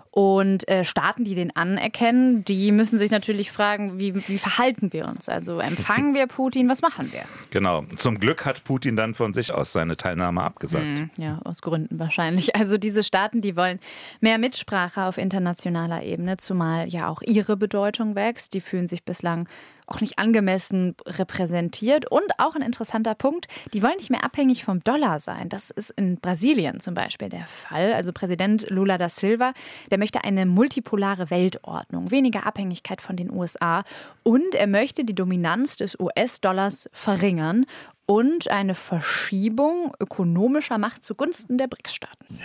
Und 0.10 0.68
äh, 0.68 0.84
Staaten, 0.84 1.26
die 1.26 1.36
den 1.36 1.56
anerkennen, 1.56 2.44
die 2.44 2.72
müssen 2.72 2.98
sich 2.98 3.12
natürlich 3.12 3.52
fragen, 3.52 4.00
wie, 4.00 4.16
wie 4.28 4.40
verhalten 4.40 4.92
wir 4.92 5.08
uns? 5.08 5.30
Also 5.30 5.60
empfangen 5.60 6.16
wir 6.16 6.26
Putin, 6.26 6.68
was 6.70 6.82
machen 6.82 7.12
wir? 7.12 7.22
Genau. 7.52 7.84
Zum 7.98 8.20
Glück 8.20 8.44
hat 8.44 8.64
Putin 8.64 8.96
dann 8.96 9.14
von 9.14 9.36
sich 9.36 9.54
aus 9.54 9.74
seine 9.74 9.96
Teilnahme 9.96 10.42
abgesagt. 10.42 10.98
Hm, 10.98 11.10
ja, 11.18 11.40
aus 11.44 11.62
Gründen 11.62 12.00
wahrscheinlich. 12.00 12.56
Also 12.56 12.80
diese 12.80 13.04
Staaten, 13.04 13.42
die 13.42 13.56
wollen 13.56 13.80
mehr 14.20 14.40
Mitsprache 14.40 15.04
auf 15.04 15.20
internationaler 15.20 16.02
Ebene, 16.02 16.38
zumal 16.38 16.88
ja 16.88 17.10
auch 17.10 17.22
ihre 17.22 17.56
Bedeutung 17.56 18.16
wächst. 18.16 18.56
Die 18.56 18.62
fühlen 18.62 18.88
sich 18.88 19.04
bislang 19.04 19.48
auch 19.88 20.02
nicht 20.02 20.20
angemessen 20.20 20.96
repräsentiert. 21.06 22.12
Und 22.12 22.40
auch 22.40 22.56
ein 22.56 22.62
interessanter 22.62 23.16
Punkt, 23.16 23.48
die 23.74 23.82
wollen 23.82 23.98
nicht 23.98 24.10
mehr 24.10 24.24
abhängig 24.24 24.64
vom 24.64 24.84
Dollar 24.84 25.20
sein. 25.20 25.50
Das 25.50 25.72
ist 25.72 25.92
in 25.92 26.18
Brasilien 26.18 26.80
zum 26.80 26.94
Beispiel 26.94 27.30
der 27.30 27.48
Fall. 27.48 27.94
Also 27.94 28.12
Präsident 28.14 28.70
Lula 28.70 28.98
da 28.98 29.10
Silva, 29.10 29.54
der 29.90 29.98
möchte 29.98 30.24
eine 30.24 30.46
multipolare 30.46 31.30
Weltordnung, 31.30 32.12
weniger 32.12 32.46
Abhängigkeit 32.46 33.02
von 33.02 33.16
den 33.16 33.32
USA 33.32 33.84
und 34.24 34.56
er 34.56 34.68
möchte 34.68 35.06
die 35.06 35.16
Dominanz 35.16 35.78
des 35.78 35.98
US-Dollars 36.00 36.90
verringern 36.92 37.66
und 38.08 38.50
eine 38.50 38.74
Verschiebung 38.74 39.94
ökonomischer 40.00 40.78
Macht 40.78 41.04
zugunsten 41.04 41.58
der 41.58 41.68
BRICS-Staaten. 41.68 42.40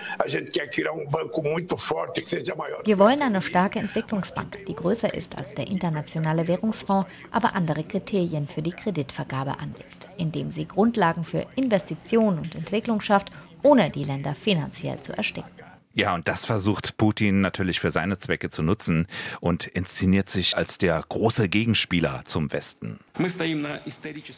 Wir 2.85 2.99
wollen 2.99 3.23
eine 3.23 3.41
starke 3.41 3.79
Entwicklungsbank, 3.79 4.67
die 4.67 4.75
größer 4.75 5.15
ist 5.15 5.39
als 5.39 5.55
der 5.55 5.69
Internationale 5.69 6.49
Währungsfonds, 6.49 7.09
aber 7.31 7.55
andere 7.55 7.85
Kriterien 7.85 8.49
für 8.49 8.61
die 8.61 8.73
Kreditvergabe 8.73 9.61
anlegt, 9.61 10.11
indem 10.19 10.51
sie 10.51 10.67
Grundlagen 10.67 11.23
für 11.23 11.47
Investitionen 11.55 12.41
und 12.41 12.57
Entwicklung 12.57 13.01
schafft, 13.01 13.31
ohne 13.63 13.89
die 13.89 14.05
Länder 14.05 14.35
finanziell 14.35 14.99
zu 15.01 15.17
ersticken. 15.17 15.62
Ja, 15.95 16.15
und 16.15 16.29
das 16.29 16.47
versucht 16.47 16.97
Putin 16.97 17.41
natürlich 17.41 17.81
für 17.81 17.91
seine 17.91 18.19
Zwecke 18.19 18.49
zu 18.51 18.63
nutzen 18.63 19.07
und 19.41 19.67
inszeniert 19.67 20.31
sich 20.31 20.57
als 20.57 20.79
der 20.79 21.05
große 21.07 21.49
Gegenspieler 21.49 22.23
zum 22.25 22.53
Westen. 22.53 22.99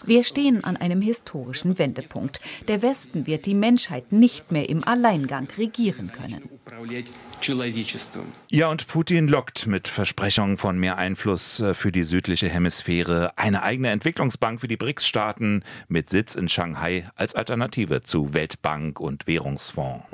Wir 0.06 0.24
stehen 0.24 0.64
an 0.64 0.76
einem 0.76 1.00
historischen 1.00 1.78
Wendepunkt. 1.78 2.40
Der 2.66 2.82
Westen 2.82 3.26
wird 3.26 3.46
die 3.46 3.54
Menschheit 3.54 4.12
nicht 4.12 4.50
mehr 4.50 4.68
im 4.68 4.82
Alleingang 4.82 5.48
regieren 5.56 6.10
können. 6.10 6.48
Ja, 8.48 8.68
und 8.68 8.86
Putin 8.86 9.28
lockt 9.28 9.66
mit 9.66 9.88
Versprechungen 9.88 10.58
von 10.58 10.78
mehr 10.78 10.96
Einfluss 10.96 11.60
äh, 11.60 11.74
für 11.74 11.92
die 11.92 12.04
südliche 12.04 12.48
Hemisphäre, 12.48 13.32
eine 13.36 13.62
eigene 13.62 13.90
Entwicklungsbank 13.90 14.60
für 14.60 14.68
die 14.68 14.76
BRICS-Staaten 14.76 15.62
mit 15.88 16.10
Sitz 16.10 16.34
in 16.34 16.48
Shanghai 16.48 17.08
als 17.16 17.34
Alternative 17.34 18.02
zu 18.02 18.34
Weltbank 18.34 19.00
und 19.00 19.26
Währungsfonds. 19.26 20.04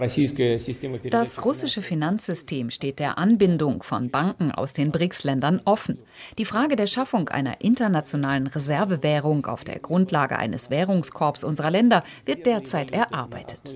Das 1.11 1.45
russische 1.45 1.83
Finanzsystem 1.83 2.71
steht 2.71 2.99
der 2.99 3.19
Anbindung 3.19 3.83
von 3.83 4.11
Banken 4.11 4.53
aus 4.53 4.73
den 4.73 4.91
BRICS-Ländern 4.91 5.61
offen. 5.65 5.99
Die 6.39 6.45
Frage 6.45 6.77
der 6.77 6.87
Schaffung 6.87 7.29
einer 7.29 7.61
internationalen 7.61 8.47
Reservewährung 8.47 9.47
auf 9.47 9.65
der 9.65 9.79
Grundlage 9.79 10.39
eines 10.39 10.71
Währungskorps 10.71 11.45
unserer 11.45 11.71
Länder 11.71 12.05
wird 12.25 12.47
derzeit 12.47 12.91
erarbeitet. 12.91 13.75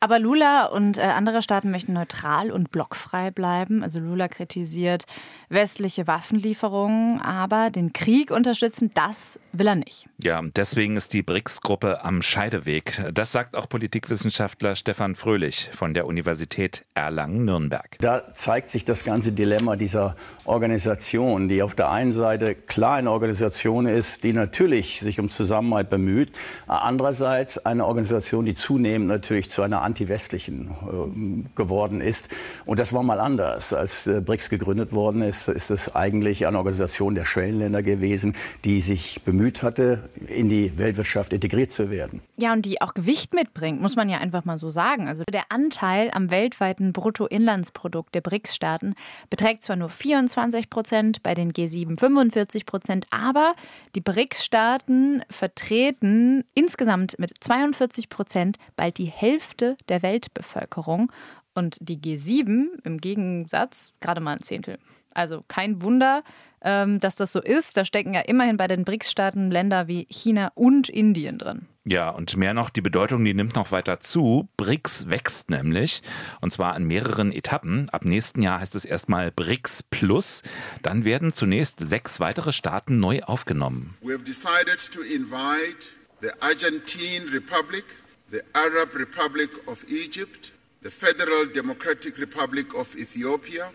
Aber 0.00 0.18
Lula 0.18 0.66
und 0.66 0.98
äh, 0.98 1.02
andere 1.02 1.42
Staaten 1.44 1.70
möchten 1.70 1.92
neutral 1.92 2.50
und 2.50 2.72
blockfrei 2.72 3.30
bleiben. 3.30 3.82
Also 3.82 4.00
Lula 4.00 4.26
kritisiert 4.28 5.04
westliche 5.48 6.06
Waffenlieferungen, 6.06 7.20
aber 7.20 7.70
den 7.70 7.92
Krieg 7.92 8.30
unterstützen, 8.30 8.90
das 8.94 9.38
will 9.52 9.68
er 9.68 9.76
nicht. 9.76 10.08
Ja, 10.22 10.42
deswegen 10.56 10.96
ist 10.96 11.12
die 11.12 11.22
BRICS-Gruppe 11.22 12.04
am 12.04 12.22
Scheideweg. 12.22 13.00
Das 13.12 13.30
sagt 13.32 13.56
auch 13.56 13.68
Politikwissenschaftler 13.68 14.74
Stefan 14.74 15.14
Fröhlich 15.14 15.70
von 15.72 15.94
der 15.94 16.06
Universität 16.06 16.84
Erlangen-Nürnberg. 16.94 17.96
Da 18.00 18.32
zeigt 18.32 18.70
sich 18.70 18.84
das 18.84 19.04
ganze 19.04 19.32
Dilemma 19.32 19.76
dieser 19.76 20.16
Organisation, 20.44 21.48
die 21.48 21.62
auf 21.62 21.74
der 21.74 21.90
einen 21.90 22.12
Seite 22.12 22.54
klar 22.54 22.96
eine 22.96 23.10
Organisation 23.10 23.86
ist, 23.86 24.24
die 24.24 24.32
natürlich 24.32 25.00
sich 25.00 25.20
um 25.20 25.28
Zusammenhalt 25.28 25.88
bemüht, 25.88 26.32
andererseits 26.66 27.64
eine 27.64 27.86
Organisation, 27.86 28.44
die 28.44 28.54
zunehmend 28.54 29.08
natürlich 29.08 29.50
zu 29.50 29.62
einer 29.62 29.82
antiwestlichen 29.82 30.70
äh, 30.70 31.18
geworden 31.54 32.00
ist. 32.00 32.28
Und 32.66 32.78
das 32.78 32.92
war 32.92 33.02
mal 33.02 33.20
anders. 33.20 33.72
Als 33.72 34.06
äh, 34.06 34.20
BRICS 34.20 34.50
gegründet 34.50 34.92
worden 34.92 35.22
ist, 35.22 35.48
ist 35.48 35.70
es 35.70 35.94
eigentlich 35.94 36.46
eine 36.46 36.58
Organisation 36.58 37.14
der 37.14 37.24
Schwellenländer 37.24 37.82
gewesen, 37.82 38.34
die 38.64 38.80
sich 38.80 39.22
bemüht 39.22 39.62
hatte, 39.62 40.08
in 40.28 40.48
die 40.48 40.76
Weltwirtschaft 40.78 41.32
integriert 41.32 41.72
zu 41.72 41.90
werden. 41.90 42.22
Ja, 42.36 42.52
und 42.52 42.64
die 42.64 42.80
auch 42.80 42.94
Gewicht 42.94 43.34
mitbringt, 43.34 43.80
muss 43.80 43.96
man 43.96 44.08
ja 44.08 44.18
einfach 44.18 44.44
mal 44.44 44.58
so 44.58 44.70
sagen. 44.70 45.08
Also 45.08 45.24
der 45.32 45.44
Anteil 45.50 46.10
am 46.12 46.30
weltweiten 46.30 46.92
Bruttoinlandsprodukt 46.92 48.14
der 48.14 48.20
BRICS-Staaten 48.20 48.94
beträgt 49.30 49.62
zwar 49.62 49.76
nur 49.76 49.88
24 49.88 50.70
Prozent, 50.70 51.22
bei 51.22 51.34
den 51.34 51.52
G7 51.52 51.98
45 51.98 52.66
Prozent, 52.66 53.06
aber 53.10 53.54
die 53.94 54.00
BRICS-Staaten 54.00 55.22
vertreten 55.30 56.44
insgesamt 56.54 57.18
mit 57.18 57.32
42 57.40 58.08
Prozent 58.08 58.58
bald 58.76 58.98
die 58.98 59.06
Hälfte 59.06 59.76
der 59.88 60.02
Weltbevölkerung 60.02 61.10
und 61.54 61.76
die 61.80 61.98
G7 61.98 62.66
im 62.84 63.00
Gegensatz 63.00 63.92
gerade 64.00 64.20
mal 64.20 64.36
ein 64.36 64.42
Zehntel. 64.42 64.78
Also 65.14 65.44
kein 65.46 65.80
Wunder, 65.82 66.24
ähm, 66.60 66.98
dass 66.98 67.16
das 67.16 67.30
so 67.32 67.40
ist. 67.40 67.76
Da 67.76 67.84
stecken 67.84 68.14
ja 68.14 68.20
immerhin 68.22 68.56
bei 68.56 68.66
den 68.66 68.84
BRICS-Staaten 68.84 69.50
Länder 69.50 69.86
wie 69.86 70.06
China 70.10 70.50
und 70.54 70.88
Indien 70.88 71.38
drin. 71.38 71.68
Ja, 71.86 72.08
und 72.08 72.36
mehr 72.38 72.54
noch, 72.54 72.70
die 72.70 72.80
Bedeutung, 72.80 73.24
die 73.24 73.34
nimmt 73.34 73.54
noch 73.54 73.70
weiter 73.70 74.00
zu. 74.00 74.48
BRICS 74.56 75.10
wächst 75.10 75.50
nämlich, 75.50 76.02
und 76.40 76.50
zwar 76.50 76.74
in 76.76 76.84
mehreren 76.84 77.30
Etappen. 77.30 77.90
Ab 77.90 78.06
nächsten 78.06 78.40
Jahr 78.40 78.60
heißt 78.60 78.74
es 78.74 78.86
erstmal 78.86 79.30
BRICS 79.30 79.82
Plus. 79.90 80.42
Dann 80.82 81.04
werden 81.04 81.34
zunächst 81.34 81.80
sechs 81.80 82.20
weitere 82.20 82.52
Staaten 82.52 82.98
neu 83.00 83.20
aufgenommen. 83.22 83.96
We 84.00 84.14
have 84.14 84.24
decided 84.24 84.78
to 84.92 85.02
invite 85.02 85.90
the 86.22 86.30
Argentine 86.40 87.30
Republic, 87.34 87.84
the 88.32 88.40
Arab 88.54 88.94
Republic 88.98 89.50
of 89.66 89.84
Egypt, 89.90 90.52
the 90.84 90.90
Federal 90.90 91.46
Democratic 91.46 92.18
Republic 92.18 92.74
of 92.74 92.94
Ethiopia, 92.94 93.72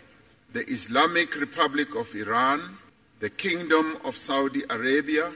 the 0.54 0.64
Islamic 0.70 1.40
Republic 1.40 1.96
of 1.96 2.14
Iran, 2.14 2.78
the 3.20 3.32
Kingdom 3.32 3.98
of 4.06 4.16
Saudi 4.16 4.62
Arabia, 4.70 5.32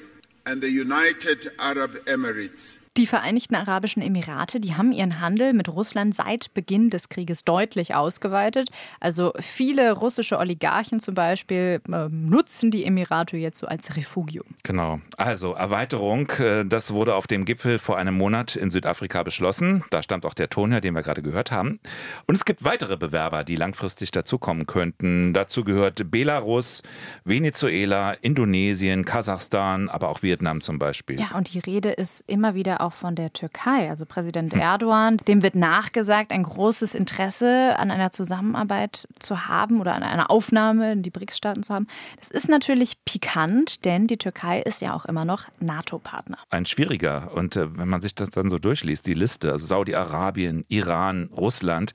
and 0.46 0.62
the 0.62 0.70
United 0.70 1.51
Arab 1.58 1.94
Emirates. 2.06 2.82
Die 2.95 3.07
Vereinigten 3.07 3.55
Arabischen 3.55 4.03
Emirate, 4.03 4.59
die 4.59 4.75
haben 4.75 4.91
ihren 4.91 5.19
Handel 5.19 5.53
mit 5.53 5.67
Russland 5.67 6.13
seit 6.13 6.53
Beginn 6.53 6.91
des 6.91 7.09
Krieges 7.09 7.43
deutlich 7.43 7.95
ausgeweitet. 7.95 8.69
Also 9.00 9.33
viele 9.39 9.93
russische 9.93 10.38
Oligarchen 10.38 11.00
zum 11.00 11.15
Beispiel 11.15 11.81
äh, 11.91 12.07
nutzen 12.12 12.69
die 12.69 12.85
Emirate 12.85 13.35
jetzt 13.35 13.57
so 13.57 13.65
als 13.65 13.97
Refugium. 13.97 14.45
Genau. 14.62 15.00
Also 15.17 15.53
Erweiterung, 15.53 16.29
äh, 16.38 16.65
das 16.65 16.93
wurde 16.93 17.15
auf 17.15 17.25
dem 17.25 17.45
Gipfel 17.45 17.79
vor 17.79 17.97
einem 17.97 18.15
Monat 18.15 18.55
in 18.55 18.69
Südafrika 18.69 19.23
beschlossen. 19.23 19.83
Da 19.89 20.03
stammt 20.03 20.23
auch 20.23 20.35
der 20.35 20.51
Ton 20.51 20.69
her, 20.69 20.79
den 20.79 20.93
wir 20.93 21.01
gerade 21.01 21.23
gehört 21.23 21.51
haben. 21.51 21.79
Und 22.27 22.35
es 22.35 22.45
gibt 22.45 22.63
weitere 22.63 22.95
Bewerber, 22.95 23.43
die 23.43 23.55
langfristig 23.55 24.12
dazukommen 24.12 24.67
könnten. 24.67 25.33
Dazu 25.33 25.63
gehört 25.63 26.12
Belarus, 26.12 26.83
Venezuela, 27.23 28.12
Indonesien, 28.12 29.03
Kasachstan, 29.03 29.89
aber 29.89 30.09
auch 30.09 30.21
Vietnam 30.21 30.62
zum 30.62 30.77
Beispiel. 30.77 31.19
Ja, 31.19 31.35
und 31.35 31.55
die 31.55 31.59
Rede 31.59 31.89
ist 31.89 32.23
immer 32.27 32.53
wieder 32.53 32.82
auch 32.83 32.93
von 32.93 33.15
der 33.15 33.33
Türkei. 33.33 33.89
Also 33.89 34.05
Präsident 34.05 34.53
Erdogan, 34.53 35.17
dem 35.17 35.41
wird 35.41 35.55
nachgesagt, 35.55 36.31
ein 36.31 36.43
großes 36.43 36.93
Interesse 36.93 37.77
an 37.79 37.89
einer 37.89 38.11
Zusammenarbeit 38.11 39.07
zu 39.19 39.47
haben 39.47 39.81
oder 39.81 39.95
an 39.95 40.03
einer 40.03 40.29
Aufnahme 40.29 40.91
in 40.91 41.03
die 41.03 41.09
BRICS-Staaten 41.09 41.63
zu 41.63 41.73
haben. 41.73 41.87
Das 42.19 42.29
ist 42.29 42.49
natürlich 42.49 43.03
pikant, 43.05 43.85
denn 43.85 44.07
die 44.07 44.17
Türkei 44.17 44.61
ist 44.61 44.81
ja 44.81 44.93
auch 44.93 45.05
immer 45.05 45.25
noch 45.25 45.47
NATO-Partner. 45.59 46.37
Ein 46.49 46.65
schwieriger. 46.65 47.31
Und 47.33 47.55
äh, 47.55 47.77
wenn 47.77 47.89
man 47.89 48.01
sich 48.01 48.13
das 48.13 48.29
dann 48.29 48.49
so 48.49 48.59
durchliest, 48.59 49.07
die 49.07 49.13
Liste, 49.13 49.51
also 49.51 49.65
Saudi-Arabien, 49.65 50.65
Iran, 50.67 51.29
Russland, 51.35 51.93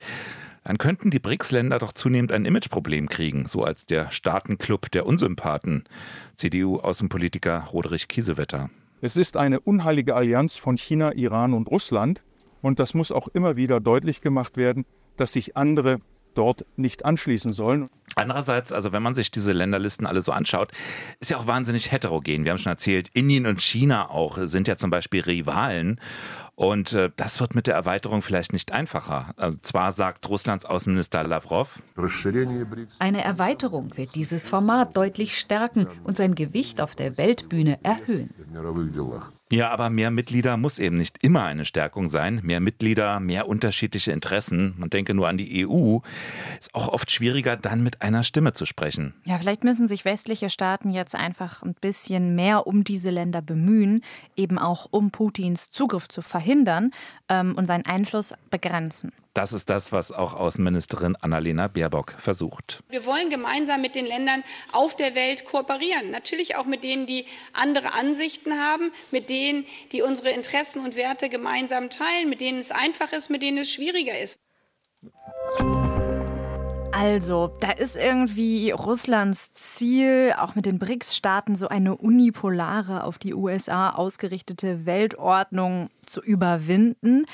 dann 0.63 0.77
könnten 0.77 1.09
die 1.09 1.19
BRICS-Länder 1.19 1.79
doch 1.79 1.93
zunehmend 1.93 2.31
ein 2.31 2.45
Imageproblem 2.45 3.09
kriegen, 3.09 3.47
so 3.47 3.63
als 3.63 3.85
der 3.85 4.11
Staatenclub 4.11 4.91
der 4.91 5.05
Unsympathen. 5.05 5.85
CDU-Außenpolitiker 6.35 7.65
Roderich 7.71 8.07
Kiesewetter. 8.07 8.69
Es 9.01 9.15
ist 9.15 9.37
eine 9.37 9.61
unheilige 9.61 10.15
Allianz 10.15 10.57
von 10.57 10.77
China, 10.77 11.13
Iran 11.13 11.53
und 11.53 11.69
Russland. 11.69 12.21
Und 12.61 12.79
das 12.79 12.93
muss 12.93 13.11
auch 13.11 13.29
immer 13.29 13.55
wieder 13.55 13.79
deutlich 13.79 14.19
gemacht 14.19 14.57
werden, 14.57 14.85
dass 15.15 15.33
sich 15.33 15.55
andere 15.55 15.99
dort 16.33 16.65
nicht 16.75 17.05
anschließen 17.05 17.53
sollen. 17.53 17.89
Andererseits, 18.15 18.71
also 18.73 18.91
wenn 18.91 19.01
man 19.01 19.15
sich 19.15 19.31
diese 19.31 19.53
Länderlisten 19.53 20.05
alle 20.05 20.21
so 20.21 20.31
anschaut, 20.31 20.71
ist 21.19 21.31
ja 21.31 21.37
auch 21.37 21.47
wahnsinnig 21.47 21.91
heterogen. 21.91 22.43
Wir 22.43 22.51
haben 22.51 22.57
schon 22.57 22.71
erzählt, 22.71 23.09
Indien 23.13 23.45
und 23.45 23.61
China 23.61 24.09
auch 24.09 24.37
sind 24.41 24.67
ja 24.67 24.75
zum 24.75 24.89
Beispiel 24.89 25.21
Rivalen. 25.21 25.99
Und 26.59 26.91
äh, 26.91 27.09
das 27.15 27.39
wird 27.39 27.55
mit 27.55 27.67
der 27.67 27.75
Erweiterung 27.75 28.21
vielleicht 28.21 28.51
nicht 28.51 28.73
einfacher. 28.73 29.33
Also 29.37 29.57
zwar 29.61 29.93
sagt 29.93 30.27
Russlands 30.27 30.65
Außenminister 30.65 31.23
Lavrov, 31.23 31.81
eine 32.99 33.23
Erweiterung 33.23 33.95
wird 33.95 34.13
dieses 34.13 34.49
Format 34.49 34.97
deutlich 34.97 35.39
stärken 35.39 35.87
und 36.03 36.17
sein 36.17 36.35
Gewicht 36.35 36.81
auf 36.81 36.95
der 36.95 37.17
Weltbühne 37.17 37.79
erhöhen. 37.81 38.31
Ja, 39.51 39.71
aber 39.71 39.89
mehr 39.89 40.11
Mitglieder 40.11 40.57
muss 40.57 40.77
eben 40.77 40.97
nicht 40.97 41.23
immer 41.23 41.43
eine 41.43 41.65
Stärkung 41.65 42.07
sein. 42.07 42.39
Mehr 42.43 42.59
Mitglieder, 42.59 43.19
mehr 43.19 43.47
unterschiedliche 43.47 44.11
Interessen. 44.11 44.75
Man 44.77 44.91
denke 44.91 45.15
nur 45.15 45.27
an 45.27 45.39
die 45.39 45.65
EU. 45.65 45.97
Ist 46.59 46.75
auch 46.75 46.87
oft 46.87 47.09
schwieriger, 47.09 47.57
dann 47.57 47.81
mit 47.81 48.03
einer 48.03 48.23
Stimme 48.23 48.53
zu 48.53 48.67
sprechen. 48.67 49.15
Ja, 49.25 49.39
vielleicht 49.39 49.63
müssen 49.63 49.87
sich 49.87 50.05
westliche 50.05 50.51
Staaten 50.51 50.91
jetzt 50.91 51.15
einfach 51.15 51.63
ein 51.63 51.73
bisschen 51.73 52.35
mehr 52.35 52.67
um 52.67 52.83
diese 52.83 53.09
Länder 53.09 53.41
bemühen, 53.41 54.03
eben 54.35 54.59
auch 54.59 54.87
um 54.91 55.09
Putins 55.09 55.71
Zugriff 55.71 56.07
zu 56.07 56.21
verhindern 56.21 56.91
ähm, 57.27 57.55
und 57.55 57.65
seinen 57.65 57.87
Einfluss 57.87 58.35
begrenzen. 58.51 59.11
Das 59.33 59.53
ist 59.53 59.69
das, 59.69 59.91
was 59.91 60.11
auch 60.11 60.33
Außenministerin 60.33 61.15
Annalena 61.15 61.67
Baerbock 61.67 62.15
versucht. 62.17 62.83
Wir 62.89 63.05
wollen 63.05 63.29
gemeinsam 63.29 63.81
mit 63.81 63.93
den 63.93 64.05
Ländern 64.05 64.43
auf 64.71 64.95
der 64.95 65.13
Welt 65.13 65.45
kooperieren. 65.45 66.09
Natürlich 66.11 66.55
auch 66.55 66.65
mit 66.65 66.83
denen, 66.83 67.05
die 67.05 67.25
andere 67.53 67.93
Ansichten 67.93 68.53
haben, 68.53 68.91
mit 69.11 69.29
denen, 69.29 69.65
die 69.91 70.01
unsere 70.01 70.29
Interessen 70.29 70.83
und 70.83 70.95
Werte 70.95 71.29
gemeinsam 71.29 71.89
teilen, 71.89 72.29
mit 72.29 72.41
denen 72.41 72.59
es 72.59 72.71
einfach 72.71 73.13
ist, 73.13 73.29
mit 73.29 73.43
denen 73.43 73.59
es 73.59 73.71
schwieriger 73.71 74.17
ist. 74.17 74.39
Also, 76.91 77.55
da 77.61 77.71
ist 77.71 77.95
irgendwie 77.95 78.71
Russlands 78.71 79.53
Ziel, 79.53 80.33
auch 80.37 80.55
mit 80.55 80.65
den 80.65 80.79
BRICS-Staaten 80.79 81.55
so 81.55 81.67
eine 81.67 81.95
unipolare, 81.95 83.03
auf 83.03 83.19
die 83.19 83.33
USA 83.33 83.91
ausgerichtete 83.91 84.85
Weltordnung 84.85 85.91
zu 86.05 86.21
überwinden. 86.21 87.25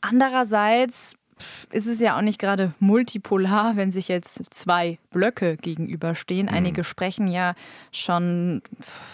Andererseits 0.00 1.16
ist 1.70 1.86
es 1.86 2.00
ja 2.00 2.16
auch 2.16 2.22
nicht 2.22 2.38
gerade 2.38 2.74
multipolar, 2.78 3.76
wenn 3.76 3.90
sich 3.90 4.08
jetzt 4.08 4.42
zwei 4.50 4.98
Blöcke 5.10 5.56
gegenüberstehen. 5.56 6.46
Mhm. 6.46 6.54
Einige 6.54 6.84
sprechen 6.84 7.28
ja 7.28 7.54
schon 7.92 8.62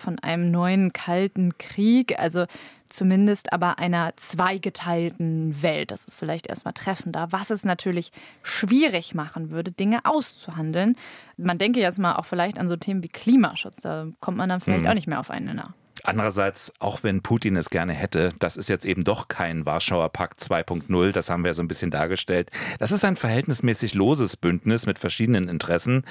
von 0.03 0.19
einem 0.19 0.51
neuen 0.51 0.93
kalten 0.93 1.57
Krieg, 1.59 2.19
also 2.19 2.47
zumindest 2.89 3.53
aber 3.53 3.79
einer 3.79 4.13
zweigeteilten 4.17 5.63
Welt. 5.63 5.91
Das 5.91 6.05
ist 6.05 6.19
vielleicht 6.19 6.47
erstmal 6.47 6.75
treffender, 6.75 7.29
was 7.31 7.51
es 7.51 7.65
natürlich 7.65 8.13
schwierig 8.43 9.15
machen 9.15 9.51
würde, 9.51 9.73
Dinge 9.73 10.05
auszuhandeln. 10.05 10.97
Man 11.37 11.59
denke 11.59 11.81
jetzt 11.81 11.99
mal 11.99 12.17
auch 12.17 12.27
vielleicht 12.27 12.59
an 12.59 12.69
so 12.69 12.77
Themen 12.77 13.03
wie 13.03 13.09
Klimaschutz, 13.09 13.77
da 13.83 14.09
kommt 14.21 14.37
man 14.37 14.49
dann 14.49 14.61
vielleicht 14.61 14.83
mhm. 14.83 14.89
auch 14.89 14.95
nicht 14.95 15.07
mehr 15.07 15.21
auf 15.21 15.31
einen 15.31 15.47
Nenner. 15.47 15.75
Andererseits, 16.05 16.73
auch 16.79 17.03
wenn 17.03 17.23
Putin 17.23 17.57
es 17.57 17.71
gerne 17.71 17.93
hätte, 17.93 18.31
das 18.39 18.57
ist 18.57 18.69
jetzt 18.69 18.85
eben 18.85 19.05
doch 19.05 19.29
kein 19.29 19.67
Warschauer 19.67 20.09
Pakt 20.11 20.41
2.0, 20.41 21.13
das 21.13 21.31
haben 21.31 21.45
wir 21.45 21.55
so 21.55 21.63
ein 21.63 21.69
bisschen 21.69 21.91
dargestellt. 21.91 22.51
Das 22.79 22.93
ist 22.93 23.05
ein 23.05 23.17
verhältnismäßig 23.17 23.95
loses 23.95 24.37
Bündnis 24.37 24.87
mit 24.87 24.99
verschiedenen 24.99 25.49
Interessen, 25.49 26.05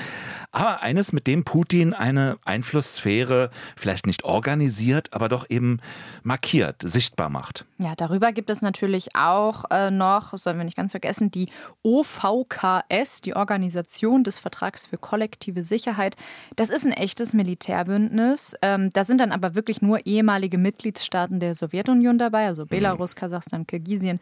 aber 0.52 0.82
eines, 0.82 1.14
mit 1.14 1.28
dem 1.28 1.44
Putin 1.44 1.94
eine 1.94 2.38
Einflusssphäre 2.46 3.50
vielleicht 3.76 4.08
nicht 4.08 4.24
organisiert, 4.24 5.14
aber 5.14 5.30
doch 5.30 5.50
eben 5.50 5.80
markiert, 6.24 6.82
sichtbar 6.84 7.30
macht. 7.30 7.66
Ja, 7.78 7.96
darüber 7.96 8.32
gibt 8.32 8.50
es 8.50 8.62
natürlich 8.62 9.16
auch 9.16 9.66
äh, 9.72 9.92
noch, 9.92 10.38
sollen 10.38 10.58
wir 10.58 10.66
nicht 10.66 10.78
ganz 10.78 10.92
vergessen, 10.92 11.32
die 11.32 11.50
OVKS, 11.84 13.22
die 13.22 13.36
Organisation 13.36 14.24
des 14.24 14.40
Vertrags 14.40 14.86
für 14.86 14.98
kollektive 14.98 15.64
Sicherheit. 15.64 16.16
Das 16.56 16.70
ist 16.70 16.86
ein 16.86 16.92
echtes 16.92 17.34
Militärbündnis. 17.34 18.56
Ähm, 18.62 18.90
da 18.92 19.04
sind 19.04 19.20
dann 19.20 19.32
aber 19.32 19.56
wirklich 19.56 19.79
wirklich 19.80 19.82
nur 19.82 20.06
ehemalige 20.06 20.58
Mitgliedstaaten 20.58 21.40
der 21.40 21.56
Sowjetunion 21.56 22.18
dabei, 22.18 22.48
also 22.48 22.66
Belarus, 22.66 23.16
Kasachstan, 23.16 23.66
Kirgisien, 23.66 24.20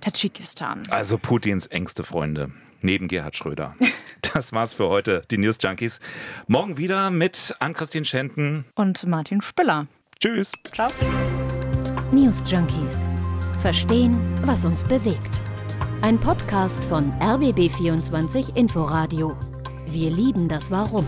Tadschikistan. 0.00 0.82
Also 0.90 1.18
Putins 1.18 1.66
engste 1.66 2.04
Freunde. 2.04 2.50
Neben 2.82 3.08
Gerhard 3.08 3.36
Schröder. 3.36 3.74
Das 4.34 4.52
war's 4.52 4.74
für 4.74 4.88
heute, 4.88 5.22
die 5.30 5.38
News 5.38 5.56
Junkies. 5.60 5.98
Morgen 6.46 6.76
wieder 6.76 7.10
mit 7.10 7.52
Ann-Christine 7.58 8.04
Schenten 8.04 8.64
und 8.76 9.04
Martin 9.04 9.40
Spiller. 9.40 9.88
Tschüss. 10.20 10.52
Ciao. 10.72 10.90
News 12.12 12.40
Junkies. 12.46 13.10
Verstehen, 13.60 14.16
was 14.44 14.64
uns 14.64 14.84
bewegt. 14.84 15.40
Ein 16.02 16.20
Podcast 16.20 16.78
von 16.84 17.10
RBB24 17.14 18.54
Inforadio. 18.56 19.36
Wir 19.86 20.10
lieben 20.10 20.48
das 20.48 20.70
Warum. 20.70 21.06